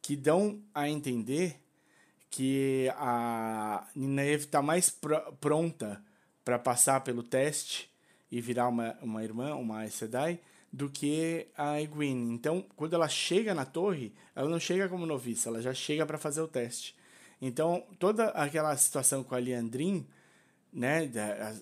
que 0.00 0.14
dão 0.14 0.62
a 0.72 0.88
entender 0.88 1.60
que 2.30 2.88
a 2.96 3.88
Nineve 3.94 4.44
está 4.44 4.62
mais 4.62 4.88
pr 4.88 5.16
pronta 5.40 6.00
para 6.44 6.60
passar 6.60 7.00
pelo 7.00 7.24
teste 7.24 7.90
e 8.30 8.40
virar 8.40 8.68
uma, 8.68 8.96
uma 9.02 9.24
irmã, 9.24 9.54
uma 9.56 9.88
Sedai, 9.88 10.38
do 10.72 10.90
que 10.90 11.46
a 11.56 11.80
Egwene. 11.80 12.34
Então, 12.34 12.64
quando 12.76 12.94
ela 12.94 13.08
chega 13.08 13.54
na 13.54 13.64
torre, 13.64 14.12
ela 14.34 14.48
não 14.48 14.60
chega 14.60 14.88
como 14.88 15.06
noviça, 15.06 15.48
ela 15.48 15.62
já 15.62 15.72
chega 15.72 16.04
para 16.04 16.18
fazer 16.18 16.40
o 16.40 16.48
teste. 16.48 16.94
Então, 17.40 17.86
toda 17.98 18.28
aquela 18.28 18.76
situação 18.76 19.22
com 19.22 19.34
a 19.34 19.38
Leandrin, 19.38 20.06
né, 20.72 21.10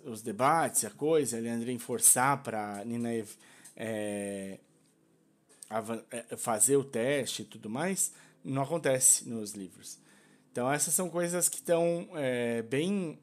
os 0.04 0.22
debates, 0.22 0.84
a 0.84 0.90
coisa, 0.90 1.36
a 1.36 1.40
Leandrin 1.40 1.78
forçar 1.78 2.42
para 2.42 2.84
Nineve 2.84 3.34
é, 3.76 4.58
é, 6.10 6.36
fazer 6.36 6.76
o 6.76 6.84
teste 6.84 7.42
e 7.42 7.44
tudo 7.44 7.68
mais, 7.68 8.12
não 8.44 8.62
acontece 8.62 9.28
nos 9.28 9.52
livros. 9.52 9.98
Então, 10.52 10.70
essas 10.70 10.94
são 10.94 11.08
coisas 11.08 11.48
que 11.48 11.56
estão 11.56 12.08
é, 12.14 12.62
bem, 12.62 13.18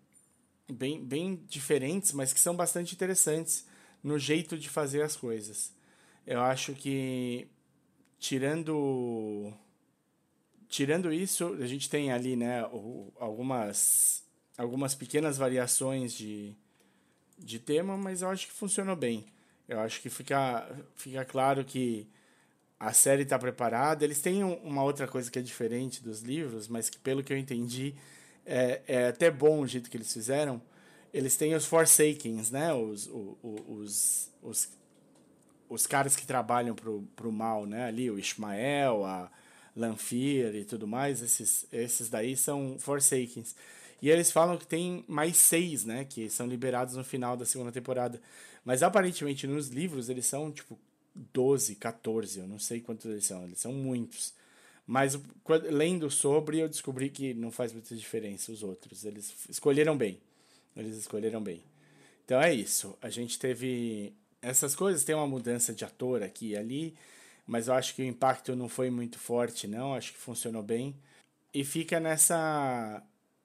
bem, 0.69 1.03
bem 1.03 1.35
diferentes, 1.47 2.11
mas 2.11 2.33
que 2.33 2.39
são 2.39 2.55
bastante 2.55 2.93
interessantes 2.93 3.65
no 4.03 4.17
jeito 4.17 4.57
de 4.57 4.69
fazer 4.69 5.01
as 5.01 5.15
coisas. 5.15 5.73
Eu 6.25 6.41
acho 6.41 6.73
que 6.73 7.47
tirando 8.19 9.53
tirando 10.69 11.11
isso, 11.11 11.57
a 11.61 11.67
gente 11.67 11.89
tem 11.89 12.11
ali, 12.11 12.35
né, 12.35 12.61
algumas 13.19 14.23
algumas 14.57 14.95
pequenas 14.95 15.37
variações 15.37 16.13
de 16.13 16.55
de 17.37 17.59
tema, 17.59 17.97
mas 17.97 18.21
eu 18.21 18.29
acho 18.29 18.47
que 18.47 18.53
funcionou 18.53 18.95
bem. 18.95 19.25
Eu 19.67 19.79
acho 19.79 20.01
que 20.01 20.09
fica 20.09 20.69
fica 20.95 21.25
claro 21.25 21.65
que 21.65 22.07
a 22.79 22.93
série 22.93 23.23
está 23.23 23.37
preparada. 23.37 24.03
Eles 24.03 24.21
têm 24.21 24.43
uma 24.43 24.83
outra 24.83 25.07
coisa 25.07 25.29
que 25.29 25.39
é 25.39 25.41
diferente 25.41 26.03
dos 26.03 26.21
livros, 26.21 26.67
mas 26.67 26.89
que 26.89 26.99
pelo 26.99 27.23
que 27.23 27.31
eu 27.33 27.37
entendi 27.37 27.95
é, 28.45 28.81
é 28.87 29.07
até 29.07 29.29
bom 29.31 29.61
o 29.61 29.67
jeito 29.67 29.89
que 29.89 29.97
eles 29.97 30.11
fizeram. 30.11 30.61
Eles 31.13 31.35
têm 31.35 31.53
os 31.55 31.65
Forsakens, 31.65 32.51
né? 32.51 32.73
Os, 32.73 33.09
os, 33.43 34.29
os, 34.41 34.69
os 35.69 35.87
caras 35.87 36.15
que 36.15 36.25
trabalham 36.25 36.75
pro, 36.75 37.03
pro 37.15 37.31
mal, 37.31 37.65
né? 37.65 37.85
Ali, 37.85 38.09
o 38.09 38.17
Ismael, 38.17 39.05
a 39.05 39.31
Lanfear 39.75 40.55
e 40.55 40.65
tudo 40.65 40.87
mais, 40.87 41.21
esses, 41.21 41.65
esses 41.71 42.09
daí 42.09 42.35
são 42.35 42.77
Forsakens. 42.79 43.55
E 44.01 44.09
eles 44.09 44.31
falam 44.31 44.57
que 44.57 44.65
tem 44.65 45.05
mais 45.07 45.37
seis, 45.37 45.85
né? 45.85 46.05
Que 46.05 46.29
são 46.29 46.47
liberados 46.47 46.95
no 46.95 47.03
final 47.03 47.37
da 47.37 47.45
segunda 47.45 47.71
temporada. 47.71 48.21
Mas 48.65 48.83
aparentemente 48.83 49.45
nos 49.47 49.67
livros 49.67 50.09
eles 50.09 50.25
são 50.25 50.51
tipo 50.51 50.77
12, 51.33 51.75
14, 51.75 52.39
eu 52.39 52.47
não 52.47 52.59
sei 52.59 52.79
quantos 52.79 53.05
eles 53.05 53.25
são, 53.25 53.43
eles 53.43 53.59
são 53.59 53.73
muitos. 53.73 54.33
Mas 54.87 55.19
lendo 55.69 56.09
sobre, 56.09 56.59
eu 56.59 56.67
descobri 56.67 57.09
que 57.09 57.33
não 57.33 57.51
faz 57.51 57.71
muita 57.71 57.95
diferença 57.95 58.51
os 58.51 58.63
outros. 58.63 59.05
Eles 59.05 59.33
escolheram 59.49 59.97
bem. 59.97 60.19
Eles 60.75 60.95
escolheram 60.97 61.41
bem. 61.41 61.63
Então 62.25 62.41
é 62.41 62.53
isso. 62.53 62.97
A 63.01 63.09
gente 63.09 63.37
teve 63.37 64.13
essas 64.41 64.75
coisas 64.75 65.03
tem 65.03 65.13
uma 65.15 65.27
mudança 65.27 65.73
de 65.73 65.85
ator 65.85 66.23
aqui 66.23 66.49
e 66.49 66.57
ali, 66.57 66.95
mas 67.45 67.67
eu 67.67 67.73
acho 67.75 67.93
que 67.95 68.01
o 68.01 68.05
impacto 68.05 68.55
não 68.55 68.67
foi 68.67 68.89
muito 68.89 69.19
forte, 69.19 69.67
não. 69.67 69.93
Acho 69.93 70.13
que 70.13 70.19
funcionou 70.19 70.63
bem. 70.63 70.95
e 71.53 71.63
fica 71.65 71.99
nessa 71.99 73.03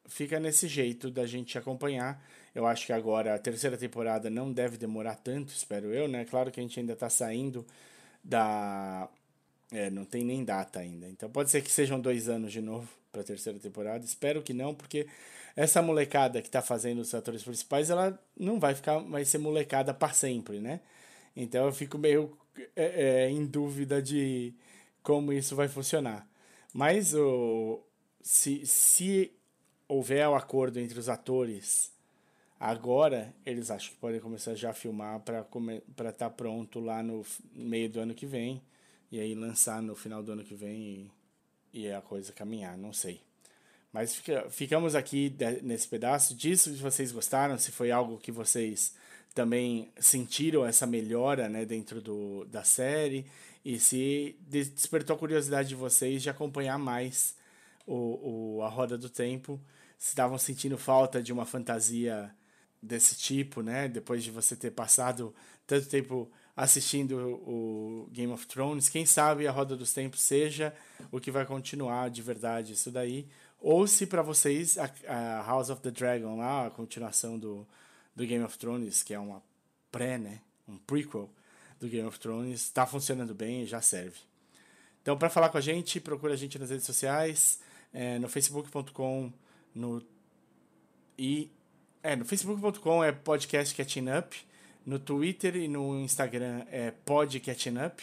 fica 0.09 0.39
nesse 0.41 0.69
jeito 0.69 1.11
da 1.11 1.27
gente 1.27 1.59
acompanhar. 1.59 2.23
Eu 2.55 2.67
acho 2.67 2.87
que 2.87 2.93
agora 2.93 3.35
a 3.35 3.39
terceira 3.39 3.77
temporada 3.77 4.31
não 4.31 4.53
deve 4.53 4.77
demorar 4.79 5.17
tanto, 5.17 5.51
espero 5.51 5.93
eu, 5.93 6.09
né? 6.09 6.25
Claro 6.25 6.51
que 6.51 6.61
a 6.61 6.63
gente 6.63 6.81
ainda 6.81 6.95
está 6.95 7.11
saindo 7.11 7.67
da. 8.25 9.09
É, 9.73 9.91
não 9.91 10.05
tem 10.05 10.25
nem 10.25 10.45
data 10.45 10.79
ainda. 10.81 11.09
Então 11.09 11.29
pode 11.31 11.51
ser 11.51 11.63
que 11.63 11.71
sejam 11.71 12.01
dois 12.01 12.29
anos 12.29 12.53
de 12.53 12.61
novo 12.63 12.89
para 13.13 13.23
a 13.23 13.25
terceira 13.25 13.59
temporada. 13.59 14.05
Espero 14.05 14.43
que 14.43 14.55
não, 14.55 14.75
porque 14.75 15.07
essa 15.57 15.81
molecada 15.81 16.43
que 16.43 16.49
está 16.49 16.61
fazendo 16.61 17.01
os 17.01 17.15
atores 17.15 17.43
principais, 17.43 17.89
ela 17.89 18.23
não 18.39 18.61
vai 18.61 18.75
ficar, 18.75 18.99
vai 18.99 19.25
ser 19.25 19.39
molecada 19.39 19.95
para 19.95 20.13
sempre, 20.13 20.61
né? 20.61 20.81
Então 21.35 21.65
eu 21.65 21.73
fico 21.73 21.97
meio 21.97 22.37
é, 22.77 23.25
é, 23.25 23.31
em 23.31 23.47
dúvida 23.47 24.03
de 24.03 24.55
como 25.03 25.33
isso 25.33 25.57
vai 25.57 25.67
funcionar. 25.67 26.29
Mas 26.75 27.15
o, 27.15 27.81
se, 28.21 28.67
se 28.67 29.33
houver 29.89 30.29
o 30.29 30.33
um 30.33 30.35
acordo 30.35 30.79
entre 30.79 30.99
os 30.99 31.09
atores 31.09 31.91
agora, 32.61 33.35
eles 33.45 33.71
acham 33.71 33.95
que 33.95 34.01
podem 34.01 34.21
começar 34.21 34.55
já 34.55 34.71
a 34.71 34.75
filmar 34.75 35.21
para 35.21 35.41
estar 35.41 36.13
tá 36.13 36.31
pronto 36.31 36.81
lá 36.81 37.03
no 37.03 37.25
meio 37.55 37.89
do 37.89 38.01
ano 38.01 38.15
que 38.15 38.27
vem. 38.27 38.63
E 39.11 39.21
aí 39.21 39.35
lançar 39.35 39.81
no 39.81 39.95
final 39.95 40.23
do 40.23 40.33
ano 40.33 40.45
que 40.45 40.55
vem 40.55 41.11
e, 41.73 41.81
e 41.85 41.93
a 41.93 42.03
coisa 42.03 42.33
caminhar, 42.33 42.77
não 42.77 42.93
sei. 42.93 43.26
Mas 43.93 44.15
fica, 44.15 44.49
ficamos 44.51 44.95
aqui 44.95 45.31
de, 45.31 45.63
nesse 45.63 45.89
pedaço. 45.89 46.35
Disso, 46.35 46.71
se 46.71 46.83
vocês 46.83 47.13
gostaram, 47.13 47.59
se 47.59 47.73
foi 47.73 47.91
algo 47.91 48.19
que 48.19 48.31
vocês 48.31 48.95
também 49.35 49.91
sentiram 49.99 50.65
essa 50.65 50.87
melhora 50.87 51.49
né, 51.49 51.65
dentro 51.65 52.01
do, 52.01 52.45
da 52.47 52.65
série? 52.65 53.27
E 53.65 53.79
se 53.79 54.37
despertou 54.41 55.17
a 55.17 55.19
curiosidade 55.19 55.69
de 55.69 55.75
vocês 55.75 56.23
de 56.23 56.31
acompanhar 56.31 56.79
mais 56.79 57.35
o, 57.87 58.59
o, 58.59 58.63
a 58.63 58.69
Roda 58.69 58.97
do 58.97 59.09
Tempo, 59.09 59.61
se 59.99 60.11
estavam 60.11 60.39
sentindo 60.39 60.77
falta 60.77 61.23
de 61.23 61.33
uma 61.33 61.45
fantasia 61.45 62.35
desse 62.83 63.17
tipo, 63.17 63.63
né? 63.63 63.89
Depois 63.89 64.23
de 64.23 64.31
você 64.31 64.55
ter 64.55 64.71
passado 64.71 65.35
tanto 65.67 65.89
tempo 65.89 66.31
assistindo 66.57 67.19
o 67.19 68.09
Game 68.13 68.33
of 68.33 68.47
Thrones, 68.47 68.89
quem 68.89 69.05
sabe 69.05 69.47
a 69.47 69.53
Roda 69.53 69.77
dos 69.77 69.93
Tempos 69.93 70.21
seja 70.21 70.75
o 71.11 71.21
que 71.21 71.31
vai 71.31 71.45
continuar 71.45 72.09
de 72.09 72.23
verdade 72.23 72.73
isso 72.73 72.91
daí, 72.91 73.27
ou 73.61 73.87
se 73.87 74.07
para 74.07 74.23
vocês 74.23 74.79
a, 74.79 74.91
a, 75.09 75.43
House 75.43 75.71
of 75.71 75.81
the 75.83 75.91
Dragon 75.91 76.37
lá, 76.39 76.67
a 76.67 76.71
continuação 76.71 77.39
do, 77.39 77.67
do 78.15 78.27
Game 78.27 78.45
of 78.45 78.59
Thrones, 78.59 79.03
que 79.03 79.15
é 79.15 79.19
uma 79.19 79.43
pré, 79.91 80.19
né, 80.19 80.41
um 80.69 80.77
prequel 80.79 81.31
do 81.81 81.89
Game 81.89 82.07
of 82.07 82.19
Thrones, 82.19 82.63
está 82.63 82.87
funcionando 82.87 83.35
bem 83.35 83.63
e 83.63 83.67
já 83.67 83.81
serve. 83.81 84.19
Então, 85.03 85.17
para 85.17 85.31
falar 85.31 85.49
com 85.51 85.59
a 85.59 85.61
gente, 85.61 86.01
procura 86.01 86.35
a 86.35 86.37
gente 86.37 86.59
nas 86.59 86.71
redes 86.71 86.85
sociais, 86.85 87.61
é, 87.93 88.19
no 88.19 88.29
facebook.com, 88.29 89.33
no 89.75 90.03
e 91.19 91.51
é, 92.03 92.15
no 92.15 92.25
facebook.com 92.25 93.03
é 93.03 93.11
podcast 93.11 93.75
catching 93.75 94.07
up, 94.11 94.37
no 94.85 94.99
Twitter 94.99 95.57
e 95.57 95.67
no 95.67 95.99
Instagram 95.99 96.65
é 96.71 96.91
pod 96.91 97.41
catching 97.41 97.79
up. 97.85 98.03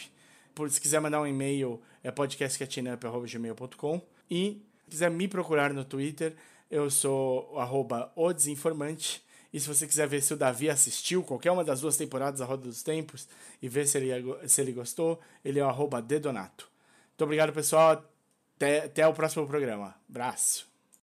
Por, 0.54 0.70
se 0.70 0.80
quiser 0.80 1.00
mandar 1.00 1.20
um 1.20 1.26
e-mail 1.26 1.80
é 2.02 2.10
podcastcatchingup.gmail.com 2.10 4.02
e 4.30 4.62
quiser 4.94 5.10
me 5.10 5.28
procurar 5.28 5.72
no 5.72 5.84
Twitter, 5.84 6.34
eu 6.70 6.90
sou 6.90 7.54
o 8.16 8.32
Desinformante. 8.32 9.22
E 9.52 9.60
se 9.60 9.68
você 9.68 9.86
quiser 9.86 10.08
ver 10.08 10.20
se 10.20 10.34
o 10.34 10.36
Davi 10.36 10.68
assistiu 10.68 11.22
qualquer 11.22 11.52
uma 11.52 11.62
das 11.62 11.80
duas 11.80 11.96
temporadas 11.96 12.40
da 12.40 12.46
Roda 12.46 12.64
dos 12.64 12.82
Tempos 12.82 13.28
e 13.62 13.68
ver 13.68 13.86
se 13.86 13.98
ele, 13.98 14.48
se 14.48 14.60
ele 14.60 14.72
gostou, 14.72 15.20
ele 15.44 15.60
é 15.60 15.64
o 15.64 15.68
arroba 15.68 16.02
Dedonato. 16.02 16.68
Muito 17.10 17.22
obrigado, 17.22 17.52
pessoal. 17.52 18.04
Até, 18.56 18.84
até 18.86 19.06
o 19.06 19.12
próximo 19.12 19.46
programa. 19.46 19.94
Abraço. 20.08 20.73